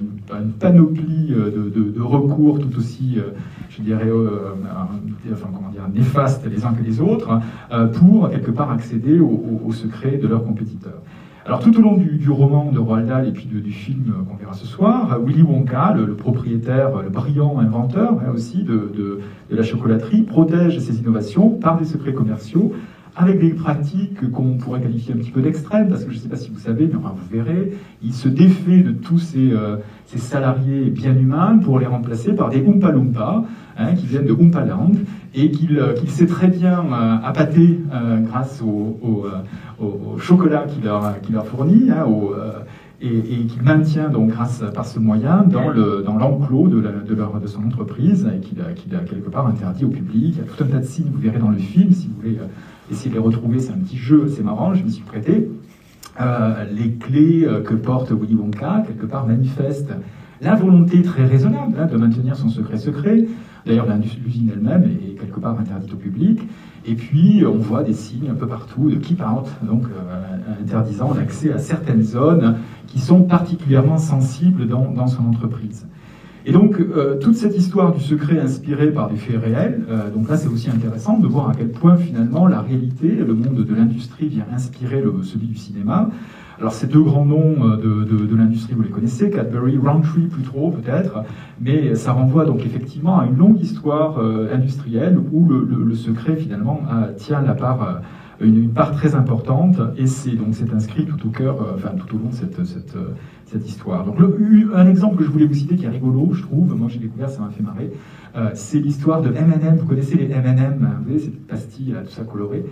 [0.59, 3.19] panoplie de, recours tout aussi,
[3.69, 4.07] je dirais,
[5.73, 7.39] dire, néfastes les uns que les autres,
[7.95, 11.03] pour quelque part accéder au, au secret de leurs compétiteurs.
[11.49, 14.53] Alors tout au long du, roman de Roald Dahl et puis du film qu'on verra
[14.53, 20.79] ce soir, Willy Wonka, le, propriétaire, le brillant inventeur hein, aussi de, la chocolaterie, protège
[20.79, 22.75] ses innovations par des secrets commerciaux
[23.17, 26.29] avec des pratiques qu'on pourrait qualifier un petit peu d'extrêmes, parce que je ne sais
[26.29, 27.73] pas si vous savez, mais enfin vous verrez,
[28.03, 29.77] il se défait de tous ces, euh,
[30.17, 33.43] salariés bien humains pour les remplacer par des Oompa Loompa,
[33.77, 34.93] hein, qui viennent de Oompa Land,
[35.35, 37.81] et qu'il euh, sait très bien euh, appâter
[38.25, 39.27] grâce au, au,
[40.19, 42.07] chocolat qu'il leur, qu'il leur, fournit, hein,
[43.01, 47.47] et, et qu'il maintient donc grâce par ce moyen dans le dans l'enclos de, de,
[47.47, 50.35] son entreprise et qu'il a, quelque part interdit au public.
[50.37, 52.15] Il y a tout un tas de signes, vous verrez dans le film, si vous
[52.21, 52.39] voulez
[52.91, 55.49] essayer de les retrouver, c'est un petit jeu, c'est marrant, je me suis prêté.
[56.21, 59.93] Euh, les clés euh, que porte Willy Wonka, quelque part, manifestent
[60.41, 63.27] la volonté très raisonnable hein, de maintenir son secret secret.
[63.67, 63.87] D'ailleurs,
[64.25, 66.41] l'usine elle-même est quelque part interdite au public.
[66.87, 71.13] Et puis, on voit des signes un peu partout de keep out, donc euh, interdisant
[71.13, 75.87] l'accès à certaines zones qui sont particulièrement sensibles dans son entreprise.
[76.49, 80.31] Et donc, euh, toute cette histoire du secret inspirée par des faits réels, euh, donc
[80.31, 83.75] là, c'est aussi intéressant de voir à quel point, finalement, la réalité, le monde de
[83.75, 86.09] l'industrie vient inspirer celui du cinéma.
[86.59, 90.43] Alors, ces deux grands noms euh, de, de, l'industrie, vous les connaissez, Cadbury, Roundtree, plus
[90.43, 91.23] trop, peut-être,
[91.61, 94.19] mais ça renvoie donc effectivement à une longue histoire
[94.51, 96.81] industrielle où le, secret, finalement,
[97.19, 98.01] tient la part
[98.41, 102.19] une, part très importante et c'est donc c'est inscrit tout au cœur, enfin tout au
[102.19, 102.97] long de cette, cette,
[103.47, 104.05] cette histoire.
[104.05, 104.17] Donc
[104.75, 107.31] un exemple que je voulais vous citer qui est rigolo, je trouve, moi j'ai découvert,
[107.31, 107.91] ça m'a fait marrer,
[108.37, 109.77] euh, c'est l'histoire de M&M.
[109.79, 112.65] Vous connaissez les M&M, vous voyez cette pastille là, tout ça coloré.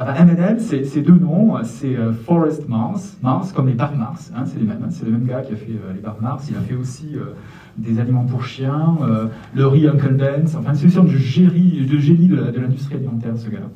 [0.00, 4.60] M&M, c'est deux noms, c'est euh, Forest Mars, Mars comme les barres Mars, hein, c'est
[4.60, 6.56] les mêmes, hein, c'est le même gars qui a fait euh, les barres Mars, il
[6.56, 7.34] a fait aussi euh,
[7.76, 11.84] des aliments pour chiens, euh, le riz Uncle Ben's, enfin c'est une sorte de, génie
[11.84, 13.68] de l'industrie alimentaire ce gars-là.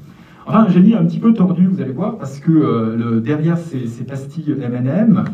[0.46, 3.86] Enfin un génie un petit peu tordu, vous allez voir, parce que le, derrière ces,
[3.86, 5.24] ces pastilles M&M,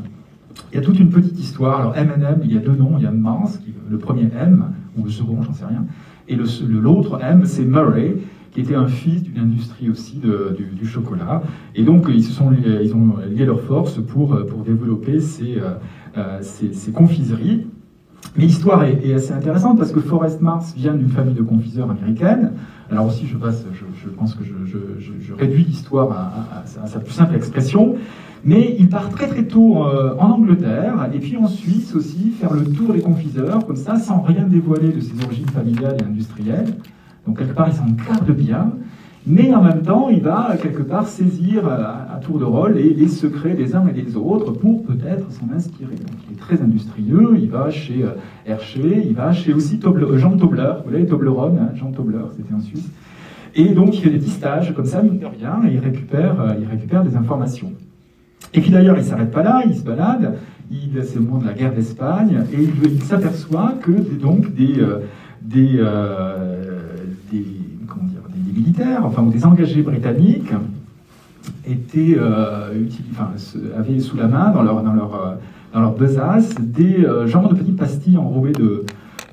[0.72, 1.80] il y a toute une petite histoire.
[1.80, 2.94] Alors M&M, il y a deux noms.
[2.98, 5.84] Il y a Mars, le premier M, ou le second, j'en sais rien.
[6.28, 8.16] Et l'autre M, c'est Murray,
[8.52, 11.42] qui était un fils d'une industrie aussi du, chocolat.
[11.74, 15.58] Et donc, ils, se sont ils ont lié leurs forces pour, pour développer ces,
[16.16, 16.40] euh,
[16.92, 17.66] confiseries.
[18.36, 22.52] Mais l'histoire est, assez intéressante parce que Forrest Mars vient d'une famille de confiseurs américaines.
[22.90, 26.10] Alors aussi, je, passe, je, pense que je, réduis l'histoire
[26.62, 27.96] à, sa plus simple expression.
[28.44, 32.54] Mais il part très très tôt euh, en Angleterre et puis en Suisse aussi, faire
[32.54, 36.74] le tour des confiseurs, comme ça, sans rien dévoiler de ses origines familiales et industrielles.
[37.26, 38.72] Donc quelque part, il s'en garde bien.
[39.28, 43.08] Mais en même temps, il va quelque part saisir à, à tour de rôle les,
[43.08, 45.96] secrets des uns et des autres pour peut-être s'en inspirer.
[45.96, 48.12] Donc il est très industrieux, il va chez euh,
[48.46, 52.54] Hershey, il va chez aussi Tobler, Jean Tobler, vous voyez Toblerone, hein, Jean Tobler, c'était
[52.54, 52.88] en Suisse.
[53.54, 56.40] Et donc il fait des petits stages comme ça, mine de rien, et il récupère,
[56.40, 57.72] euh, il récupère des informations.
[58.54, 60.36] Et puis d'ailleurs, il ne s'arrête pas là, il se balade,
[61.02, 65.00] c'est le moment de la guerre d'Espagne, et il, s'aperçoit que donc des, euh,
[65.56, 66.76] euh,
[67.32, 67.44] des,
[67.86, 70.52] comment dire, des, des, militaires, enfin des engagés britanniques,
[71.66, 73.30] étaient, euh, enfin,
[73.76, 75.38] avaient sous la main, dans leur, dans leur,
[75.72, 78.52] dans leur besace, des euh, de petites pastilles enrobées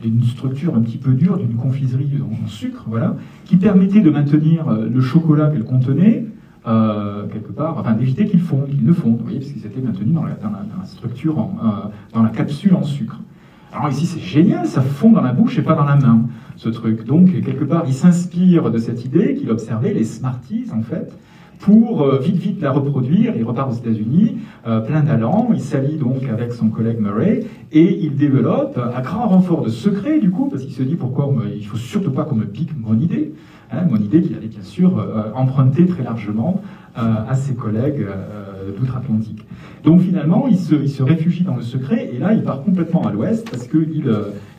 [0.01, 3.15] d'une structure un petit peu dure, d'une confiserie en sucre, voilà,
[3.45, 6.26] qui permettait de maintenir le chocolat qu'elle contenait,
[6.67, 9.82] euh, quelque part, enfin d'éviter qu'ils fondent, qu'ils ne fondent, vous voyez, parce qu'ils étaient
[9.82, 13.19] maintenus dans la, dans la, structure, euh, dans la capsule en sucre.
[13.76, 16.21] Alors ici, c'est génial, ça fond dans la bouche et pas dans la main,
[16.55, 17.05] ce truc.
[17.05, 21.11] Donc, quelque part, il s'inspire de cette idée qu'il observait, les Smarties, en fait,
[21.59, 23.34] pour euh, vite, vite la reproduire.
[23.36, 25.49] Il repart aux États-Unis, euh, plein d'allant.
[25.53, 30.19] Il s'allie donc avec son collègue Murray et il développe, à grand renfort de secret,
[30.19, 32.71] du coup, parce qu'il se dit pourquoi me, il faut surtout pas qu'on me pique
[32.80, 33.34] mon idée.
[33.72, 36.61] Hein, mon idée qu'il allait bien sûr euh, emprunter très largement
[36.97, 39.45] euh, à ses collègues euh, d'outre-Atlantique.
[39.84, 43.05] Donc finalement, il se, il se, réfugie dans le secret et là, il part complètement
[43.05, 44.05] à l'ouest parce qu'il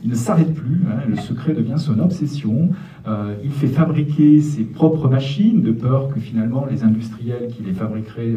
[0.04, 0.82] il ne s'arrête plus.
[0.88, 2.70] Hein, le secret devient son obsession.
[3.42, 8.36] il fait fabriquer ses propres machines de peur que finalement les industriels qui les fabriqueraient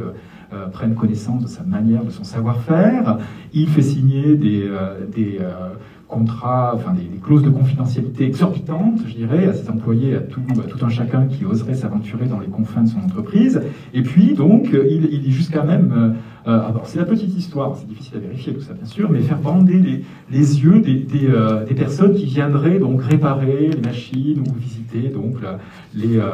[0.51, 3.19] euh, prennent connaissance de sa manière, de son savoir-faire.
[3.53, 5.69] Il fait signer des, euh, des euh,
[6.09, 10.41] contrats, enfin des, clauses de confidentialité exorbitantes, je dirais, à ses employés, à tout,
[10.81, 13.61] un chacun qui oserait s'aventurer dans les confins de son entreprise.
[13.93, 16.15] Et puis, donc, il, il dit jusqu'à même,
[16.47, 19.19] euh, alors c'est la petite histoire, c'est difficile à vérifier tout ça, bien sûr, mais
[19.19, 25.09] faire bander les, yeux des, euh, personnes qui viendraient donc réparer les machines ou visiter
[25.09, 26.25] donc euh,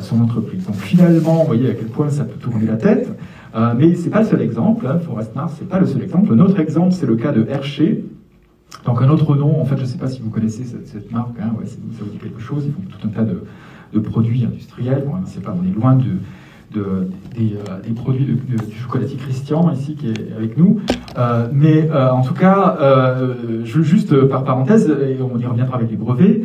[0.00, 0.66] son entreprise.
[0.66, 3.08] Donc finalement, vous voyez à quel point ça peut tourner la tête.
[3.54, 4.86] Euh, mais c'est pas le seul exemple.
[4.86, 6.32] Hein, Forest Mars, c'est pas le seul exemple.
[6.32, 8.04] Un autre exemple, c'est le cas de Hershey.
[8.84, 11.38] Donc un autre nom, en fait, je ne sais pas si vous connaissez cette, marque,
[11.40, 12.64] hein, ouais, ça vous dit quelque chose.
[12.66, 15.04] Ils font tout un tas de, produits industriels.
[15.06, 16.16] Bon, c'est pas, on est loin de,
[16.76, 17.06] euh,
[17.36, 20.80] des, produits du chocolatier Christian ici qui est avec nous.
[21.18, 22.76] Euh, mais euh, en tout cas,
[23.64, 26.42] juste par parenthèse, et on y reviendra avec les brevets,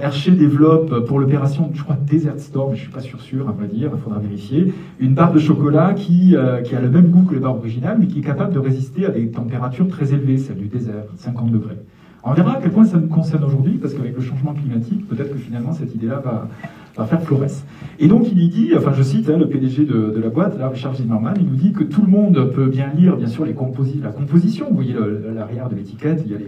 [0.00, 3.66] Hershey développe pour l'opération, je crois, Desert Storm, je suis pas sûr sûr, à vrai
[3.66, 7.34] dire, il faudra vérifier, une barre de chocolat qui, qui a le même goût que
[7.34, 10.56] les barres originales, mais qui est capable de résister à des températures très élevées, celle
[10.56, 11.76] du désert, 50 degrés.
[12.22, 15.34] On verra à quel point ça nous concerne aujourd'hui, parce qu'avec le changement climatique, peut-être
[15.34, 16.48] que finalement cette idée-là va,
[16.96, 17.64] va faire florès.
[17.98, 20.58] Et donc il y dit, enfin je cite hein, le PDG de, de, la boîte,
[20.58, 23.44] là, Richard Zimmerman, il nous dit que tout le monde peut bien lire, bien sûr,
[23.44, 24.66] les composi la composition.
[24.68, 24.94] Vous voyez
[25.34, 26.46] l'arrière de l'étiquette, il y a les,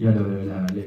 [0.00, 0.12] il y a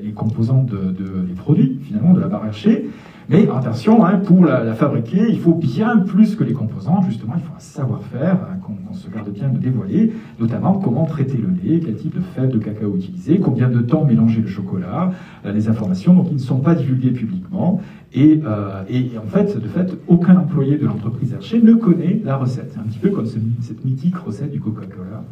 [0.03, 2.89] les composants de, des produits, finalement, de la barre hachée.
[3.29, 7.01] Mais attention, hein, pour la, fabriquer, il faut bien plus que les composants.
[7.01, 11.37] Justement, il faut un savoir-faire hein, qu'on se garde bien de dévoiler, notamment comment traiter
[11.37, 15.11] le lait, quel type de fève de cacao utiliser, combien de temps mélanger le chocolat,
[15.45, 17.81] euh, les informations donc, qui ne sont pas divulguées publiquement.
[18.13, 18.83] Et, euh,
[19.21, 22.71] en fait, de fait, aucun employé de l'entreprise Hershey ne connaît la recette.
[22.73, 25.23] C'est un petit peu comme cette mythique recette du Coca-Cola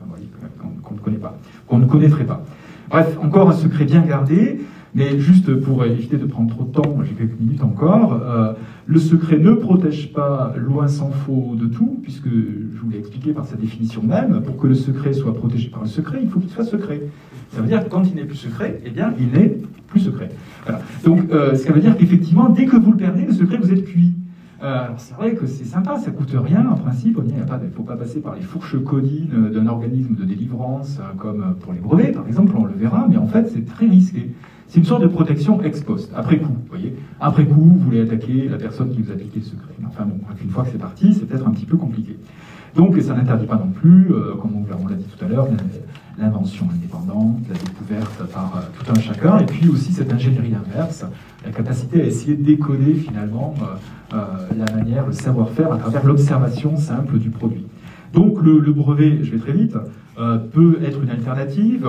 [0.84, 1.38] qu'on ne connaît pas,
[1.68, 2.44] qu'on ne connaîtrait pas.
[2.90, 4.60] Bref, encore un secret bien gardé.
[4.96, 8.54] Mais juste pour éviter de prendre trop de temps, j'ai quelques minutes encore, euh,
[8.88, 13.34] le secret ne protège pas, loin s'en faut, de tout, puisque je vous l'ai expliqué
[13.34, 16.40] par sa définition même, pour que le secret soit protégé par le secret, il faut
[16.40, 17.02] qu'il soit secret.
[17.52, 20.30] Ça veut dire que quand il n'est plus secret, eh bien, il n'est plus secret.
[21.04, 23.84] Donc, euh, ça veut dire qu'effectivement, dès que vous le perdez, le secret, vous êtes
[23.84, 24.14] cuit.
[24.64, 27.84] Euh, alors c'est vrai que c'est sympa, ça coûte rien en principe, il ne faut
[27.84, 32.26] pas passer par les fourches codines d'un organisme de délivrance comme pour les brevets par
[32.26, 34.32] exemple, on le verra, mais en fait c'est très risqué.
[34.68, 36.56] C'est une sorte de protection ex post, après coup.
[36.70, 39.74] Voyez après coup, vous voulez attaquer la personne qui vous a piqué le secret.
[39.88, 42.18] Enfin bon, une fois que c'est parti, c'est peut-être un petit peu compliqué.
[42.76, 45.48] Donc ça n'interdit pas non plus, euh, comme on, l'a dit tout à l'heure,
[46.18, 51.06] l'invention indépendante, la découverte par euh, tout un chacun, et puis aussi cette ingénierie inverse,
[51.46, 53.56] la capacité à essayer de décoder finalement
[54.14, 54.18] euh,
[54.58, 57.66] la manière, le savoir-faire à travers l'observation simple du produit.
[58.16, 59.76] Donc le, brevet, je vais très vite,
[60.18, 61.86] euh, peut être une alternative.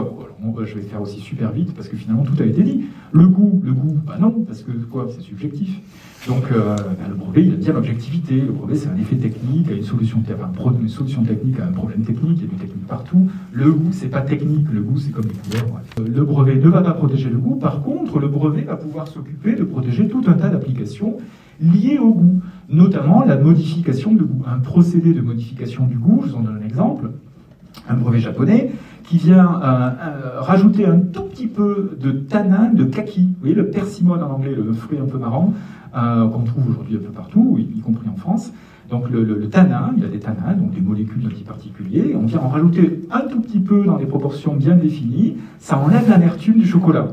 [0.65, 2.87] je vais faire aussi super vite parce que finalement tout a été dit.
[3.13, 5.81] Le goût, le goût, bah non, parce que quoi, c'est subjectif.
[6.27, 8.41] Donc euh, bah, le brevet, il a bien l'objectivité.
[8.41, 12.03] Le brevet, c'est un effet technique, une solution, enfin, une solution technique à un problème
[12.03, 12.39] technique.
[12.39, 13.29] Il y a du technique partout.
[13.53, 14.67] Le goût, c'est pas technique.
[14.73, 15.81] Le goût, c'est comme les couleurs.
[16.01, 17.55] Euh, le brevet ne va pas protéger le goût.
[17.55, 21.19] Par contre, le brevet va pouvoir s'occuper de protéger tout un tas d'applications
[21.61, 24.43] liées au goût notamment la modification de goût.
[24.47, 27.11] Un procédé de modification du goût, je vous en donne un exemple,
[27.89, 28.73] un brevet japonais
[29.05, 33.23] qui vient euh, euh, rajouter un tout petit peu de tanin de kaki.
[33.23, 35.55] Vous voyez le persimmone en anglais, le fruit un peu marrant,
[35.97, 38.53] euh, qu'on trouve aujourd'hui un peu partout, y, compris en France.
[38.91, 42.17] Donc le, tanin, il y a des tanins, donc des molécules d'un type particulier.
[42.21, 45.37] On vient en rajouter un tout petit peu dans des proportions bien définies.
[45.59, 47.09] Ça enlève l'amertume du chocolat.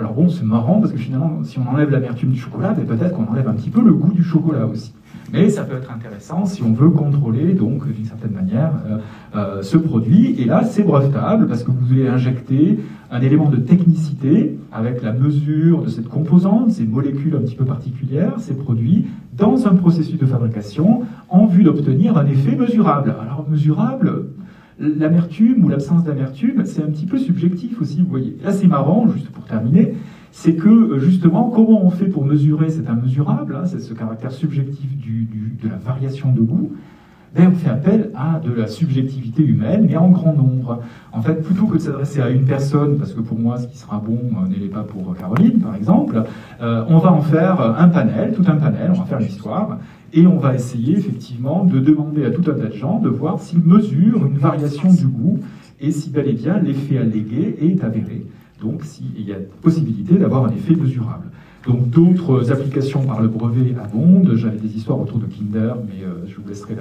[0.00, 3.14] Alors bon, c'est marrant parce que finalement, si on enlève l'amertume du chocolat, ben, peut-être
[3.14, 4.94] qu'on enlève un petit peu le goût du chocolat aussi.
[5.30, 8.98] Mais ça peut être intéressant si on veut contrôler, donc, d'une certaine manière, euh,
[9.36, 10.40] euh, ce produit.
[10.40, 12.80] Et là, c'est brevetable parce que vous allez injecter
[13.10, 17.66] un élément de technicité avec la mesure de cette composante, ces molécules un petit peu
[17.66, 23.14] particulières, ces produits, dans un processus de fabrication en vue d'obtenir un effet mesurable.
[23.20, 24.28] Alors, mesurable,
[24.80, 28.36] l'amertume ou l'absence d'amertume, c'est un petit peu subjectif aussi, vous voyez.
[28.42, 29.94] Là, c'est marrant, juste pour terminer,
[30.32, 34.32] c'est que euh, justement, comment on fait pour mesurer cet immesurable, hein, c'est ce caractère
[34.32, 36.72] subjectif de la variation de goût,
[37.38, 40.80] on fait appel à de la subjectivité humaine, mais en grand nombre.
[41.12, 43.78] En fait, plutôt que de s'adresser à une personne, parce que pour moi, ce qui
[43.78, 46.24] sera bon euh, n'est pas pour Caroline, par exemple,
[46.60, 49.78] euh, on va en faire un panel, tout un panel, on va faire l'histoire,
[50.12, 53.38] et on va essayer effectivement de demander à tout un tas de gens de voir
[53.38, 55.38] s'ils mesurent une variation du goût
[55.80, 58.26] et si bel et bien l'effet allégué est avéré.
[58.60, 61.30] Donc s'il y a possibilité d'avoir un effet mesurable.
[61.66, 64.34] Donc d'autres applications par le brevet abondent.
[64.34, 66.76] J'avais des histoires autour de Kinder, mais euh, je vous laisserai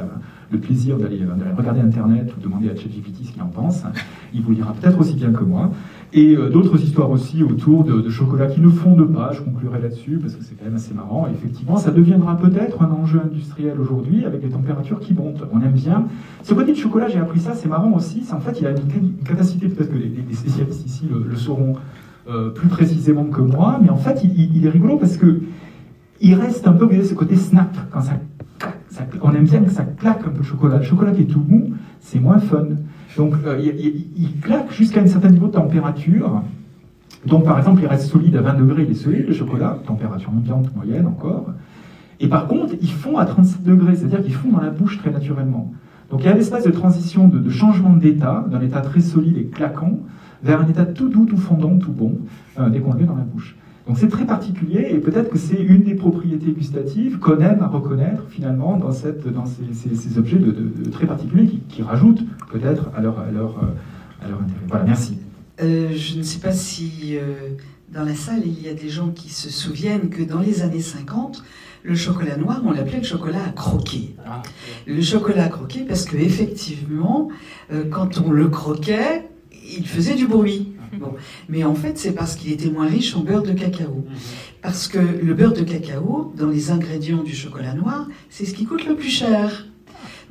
[0.51, 1.19] le plaisir d'aller
[1.57, 3.83] regarder Internet ou demander à ChatGPT ce qu'il en pense.
[4.33, 5.71] Il vous lira peut-être aussi bien que moi.
[6.11, 9.79] Et euh, d'autres histoires aussi autour de, de, chocolat qui ne fondent pas, je conclurai
[9.79, 11.27] là-dessus parce que c'est quand même assez marrant.
[11.31, 15.43] Effectivement, ça deviendra peut-être un enjeu industriel aujourd'hui avec les températures qui montent.
[15.53, 16.07] On aime bien.
[16.41, 18.23] Ce côté de chocolat, j'ai appris ça, c'est marrant aussi.
[18.31, 21.75] En fait, il a une, capacité, peut-être que les, spécialistes ici le, sauront
[22.27, 25.41] euh, plus précisément que moi, mais en fait, il, est rigolo parce que
[26.21, 27.75] il reste un peu, vous voyez, ce côté snap.
[27.91, 28.13] Quand ça,
[28.89, 30.77] ça, on aime bien que ça claque un peu le chocolat.
[30.77, 32.65] Le chocolat qui est tout mou, c'est moins fun.
[33.17, 36.43] Donc euh, il, claque jusqu'à un certain niveau de température.
[37.25, 40.29] Donc par exemple, il reste solide à 20 degrés, il est solide le chocolat, température
[40.29, 41.47] ambiante moyenne encore.
[42.19, 45.11] Et par contre, ils fond à 37 degrés, c'est-à-dire qu'ils fond dans la bouche très
[45.11, 45.71] naturellement.
[46.09, 49.37] Donc il y a un espace de transition, de, changement d'état, d'un état très solide
[49.37, 49.99] et claquant,
[50.43, 52.17] vers un état tout doux, tout fondant, tout bon,
[52.59, 53.55] euh, dès qu'on le met dans la bouche.
[53.87, 57.67] Donc c'est très particulier et peut-être que c'est une des propriétés gustatives qu'on aime à
[57.67, 63.19] reconnaître finalement dans, cette, dans ces, objets de, très particuliers qui, rajoutent peut-être à leur,
[63.19, 63.57] à, leur,
[64.21, 64.61] à leur intérêt.
[64.67, 65.17] Voilà, merci.
[65.61, 67.49] Euh, je ne sais pas si euh,
[67.91, 70.81] dans la salle il y a des gens qui se souviennent que dans les années
[70.81, 71.43] 50,
[71.83, 74.15] le chocolat noir, on l'appelait le chocolat à croquer.
[74.25, 74.41] Ah,
[74.85, 77.29] le chocolat à croquer parce que effectivement,
[77.71, 79.28] euh, quand on le croquait,
[79.77, 80.73] il faisait du bruit.
[80.97, 81.13] Bon.
[81.47, 84.03] Mais en fait, c'est parce qu'il était moins riche en beurre de cacao.
[84.07, 84.15] Mhm.
[84.61, 88.65] Parce que le beurre de cacao, dans les ingrédients du chocolat noir, c'est ce qui
[88.65, 89.65] coûte le plus cher.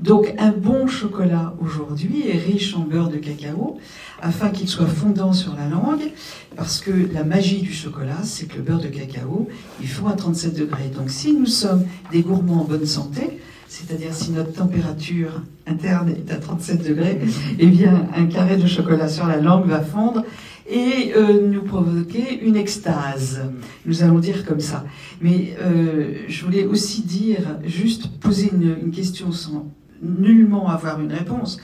[0.01, 3.79] Donc un bon chocolat aujourd'hui est riche en beurre de cacao
[4.23, 6.13] afin qu'il soit fondant sur la langue
[6.55, 9.49] parce que la magie du chocolat c'est que le beurre de cacao
[9.81, 10.91] il faut à 37 degrés.
[10.95, 16.33] Donc si nous sommes des gourmands en bonne santé, c'est-à-dire si notre température interne est
[16.33, 17.21] à 37 degrés,
[17.59, 20.25] eh bien un carré de chocolat sur la langue va fondre
[20.69, 23.43] et euh, nous provoquer une extase.
[23.85, 24.85] Nous allons dire comme ça.
[25.21, 29.67] Mais euh, je voulais aussi dire, juste poser une, question sans
[30.03, 31.61] nullement avoir une réponse.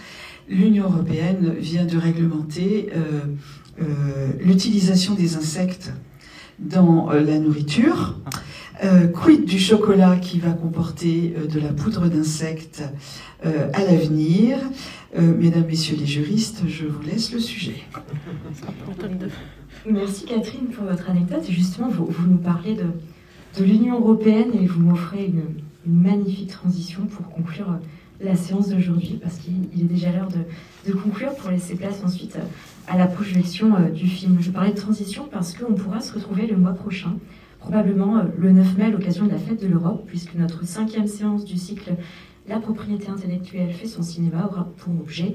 [0.49, 5.93] L'Union européenne vient de réglementer euh, l'utilisation des insectes
[6.59, 8.17] dans la nourriture.
[8.83, 12.83] Euh, quid du chocolat qui va comporter euh, de la poudre d'insectes
[13.47, 14.59] euh, à l'avenir?
[15.17, 17.77] Mesdames, Messieurs les juristes, je vous laisse le sujet.
[19.89, 21.45] Merci Catherine pour votre anecdote.
[21.49, 22.87] Justement, vous, vous nous parlez de,
[23.57, 25.45] de l'Union européenne et vous m'offrez une,
[25.87, 27.79] une, magnifique transition pour conclure
[28.21, 32.37] la séance d'aujourd'hui parce qu'il est déjà l'heure de, de, conclure pour laisser place ensuite
[32.89, 34.39] à la projection du film.
[34.41, 37.13] Je parlais de transition parce qu'on pourra se retrouver le mois prochain
[37.65, 41.45] probablement le 9 mai à l'occasion de la fête de l'Europe, puisque notre cinquième séance
[41.45, 41.95] du cycle
[42.47, 45.35] La propriété intellectuelle fait son cinéma aura pour objet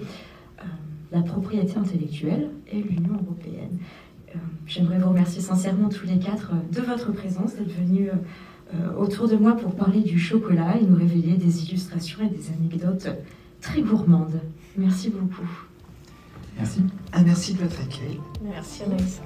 [0.60, 0.64] euh,
[1.12, 3.80] la propriété intellectuelle et l'Union européenne.
[4.30, 9.28] Euh, J'aimerais vous remercier sincèrement tous les quatre de votre présence, d'être venus euh, autour
[9.28, 13.08] de moi pour parler du chocolat et nous révéler des illustrations et des anecdotes
[13.60, 14.40] très gourmandes.
[14.78, 15.50] Merci beaucoup.
[16.58, 16.82] Merci.
[17.12, 18.20] Ah, merci de votre accueil.
[18.44, 19.20] Merci Anaïs.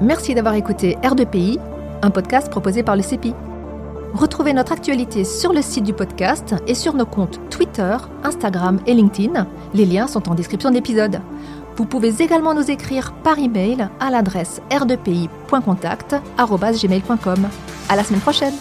[0.00, 1.58] Merci d'avoir écouté R2PI,
[2.02, 3.34] un podcast proposé par le CEPI.
[4.14, 8.94] Retrouvez notre actualité sur le site du podcast et sur nos comptes Twitter, Instagram et
[8.94, 9.46] LinkedIn.
[9.74, 11.20] Les liens sont en description de l'épisode.
[11.76, 17.48] Vous pouvez également nous écrire par email à l'adresse r2pi.contact@gmail.com.
[17.88, 18.54] À la semaine prochaine.